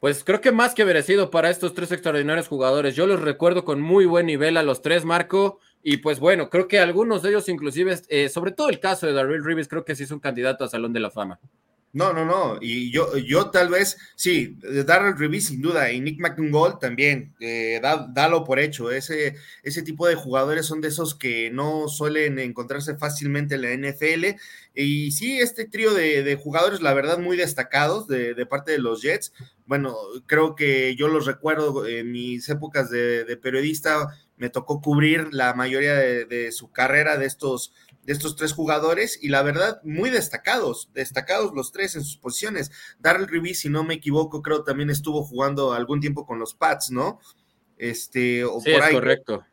[0.00, 2.96] Pues creo que más que merecido para estos tres extraordinarios jugadores.
[2.96, 5.60] Yo los recuerdo con muy buen nivel a los tres, Marco.
[5.82, 9.12] Y pues bueno, creo que algunos de ellos, inclusive, eh, sobre todo el caso de
[9.12, 11.38] Darrell Reeves, creo que sí es un candidato a Salón de la Fama.
[11.94, 12.56] No, no, no.
[12.58, 17.82] Y yo, yo tal vez, sí, Darrell Reeves sin duda, y Nick McDonald también, eh,
[17.82, 18.90] dalo por hecho.
[18.90, 23.90] Ese, ese tipo de jugadores son de esos que no suelen encontrarse fácilmente en la
[23.90, 24.38] NFL.
[24.74, 29.34] Y sí, este trío de, jugadores, la verdad, muy destacados de, parte de los Jets.
[29.66, 35.52] Bueno, creo que yo los recuerdo en mis épocas de, periodista, me tocó cubrir la
[35.52, 37.74] mayoría de su carrera de estos
[38.04, 42.70] de estos tres jugadores y la verdad muy destacados, destacados los tres en sus posiciones.
[42.98, 46.90] Darrell Reeves, si no me equivoco, creo también estuvo jugando algún tiempo con los Pats,
[46.90, 47.20] ¿no?
[47.78, 48.94] Este, o por ahí.
[48.94, 49.44] correcto.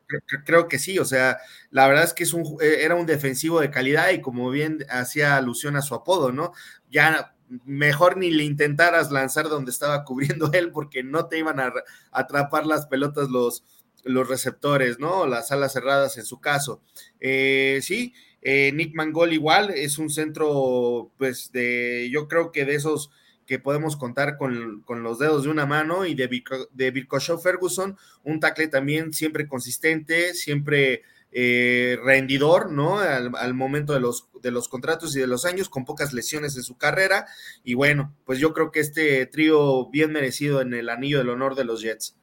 [0.46, 1.40] Creo, que sí, o sea,
[1.70, 4.86] la verdad es que es un, eh, era un defensivo de calidad y como bien
[4.90, 6.52] hacía alusión a su apodo, ¿no?
[6.90, 7.36] Ya
[7.66, 11.74] mejor ni le intentaras lanzar donde estaba cubriendo él porque no te iban a
[12.12, 13.64] atrapar las pelotas los,
[14.04, 15.26] los receptores, ¿no?
[15.26, 16.82] Las alas cerradas en su caso.
[17.20, 22.76] Eh, sí, eh, Nick Mangol igual es un centro, pues, de, yo creo que de
[22.76, 23.12] esos
[23.46, 26.30] que podemos contar con, los dedos de una mano y de,
[26.72, 27.08] de
[27.44, 33.00] Ferguson, un tackle también siempre consistente, siempre eh, rendidor, ¿no?
[33.00, 36.64] Al, momento de los, de los contratos y de los años, con pocas lesiones en
[36.64, 37.28] su carrera.
[37.64, 41.56] Y bueno, pues yo creo que este trío bien merecido en el anillo del honor
[41.56, 42.16] de los Jets.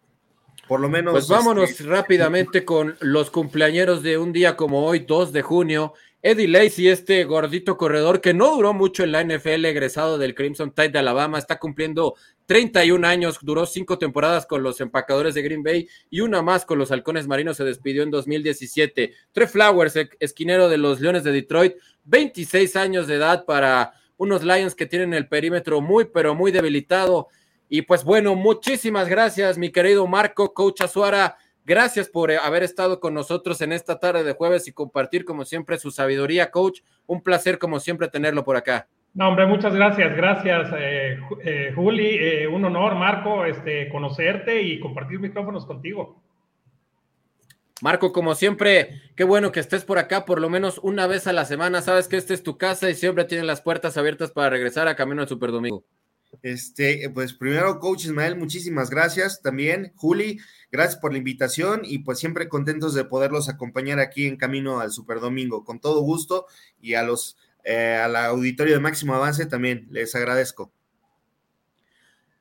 [0.66, 1.12] Por lo menos.
[1.12, 5.94] Pues vámonos este, rápidamente con los cumpleañeros de un día como hoy, 2 de junio.
[6.22, 10.72] Eddie Lacy, este gordito corredor que no duró mucho en la NFL, egresado del Crimson
[10.74, 12.14] Tide de Alabama, está cumpliendo
[12.46, 16.78] 31 años, duró cinco temporadas con los empacadores de Green Bay y una más con
[16.78, 19.12] los halcones marinos, se despidió en 2017.
[19.30, 24.74] Trey Flowers, esquinero de los Leones de Detroit, 26 años de edad para unos Lions
[24.74, 27.28] que tienen el perímetro muy, pero muy debilitado.
[27.68, 31.36] Y pues bueno, muchísimas gracias, mi querido Marco, coach Azuara.
[31.66, 35.44] Gracias por eh, haber estado con nosotros en esta tarde de jueves y compartir como
[35.44, 36.82] siempre su sabiduría, coach.
[37.06, 38.86] Un placer como siempre tenerlo por acá.
[39.14, 42.46] No, hombre, muchas gracias, gracias, eh, eh, Juli.
[42.46, 46.22] un honor, Marco, este, conocerte y compartir micrófonos contigo.
[47.82, 51.32] Marco, como siempre, qué bueno que estés por acá por lo menos una vez a
[51.32, 51.82] la semana.
[51.82, 54.94] Sabes que esta es tu casa y siempre tienen las puertas abiertas para regresar a
[54.94, 55.82] Camino al Super Domingo.
[56.42, 59.42] Este, pues primero, coach Ismael, muchísimas gracias.
[59.42, 60.38] También, Juli,
[60.70, 64.92] gracias por la invitación y pues siempre contentos de poderlos acompañar aquí en camino al
[64.92, 65.64] Super Domingo.
[65.64, 66.46] Con todo gusto
[66.80, 67.36] y a los
[67.68, 70.72] eh, al auditorio de máximo avance también les agradezco.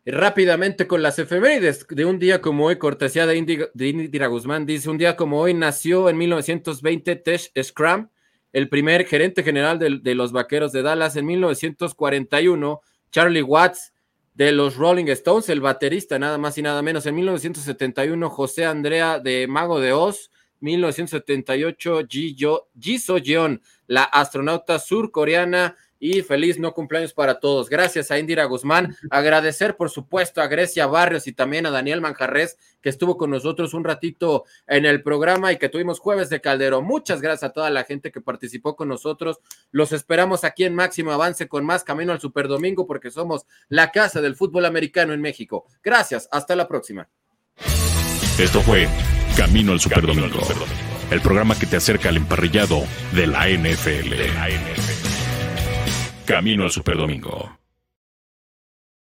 [0.06, 5.00] Rápidamente con las efemérides de un día como hoy, cortesía de, Indira Guzmán, dice, un
[5.00, 8.10] día como hoy nació en 1920 Tesh Scrum,
[8.54, 11.16] el primer gerente general de los Vaqueros de Dallas.
[11.16, 12.82] En 1941
[13.16, 13.94] Charlie Watts
[14.34, 17.06] de los Rolling Stones, el baterista nada más y nada menos.
[17.06, 20.32] En 1971, José Andrea de Mago de Oz.
[20.60, 27.70] 1978, Ji, So Jeon, la astronauta surcoreana y feliz no cumpleaños para todos.
[27.70, 28.96] Gracias a Indira Guzmán.
[29.10, 33.74] Agradecer, por supuesto, a Grecia Barrios y también a Daniel Manjarres, que estuvo con nosotros
[33.74, 36.82] un ratito en el programa y que tuvimos jueves de Caldero.
[36.82, 39.40] Muchas gracias a toda la gente que participó con nosotros.
[39.72, 44.22] Los esperamos aquí en Máximo Avance con más Camino al Superdomingo porque somos la casa
[44.22, 45.66] del fútbol americano en México.
[45.84, 46.28] Gracias.
[46.32, 47.08] Hasta la próxima.
[48.38, 48.88] Esto fue
[49.38, 50.40] Camino al Superdomingo,
[51.10, 52.84] el programa que te acerca al emparrillado
[53.14, 55.15] de la NFL.
[56.26, 57.65] Camino al Superdomingo.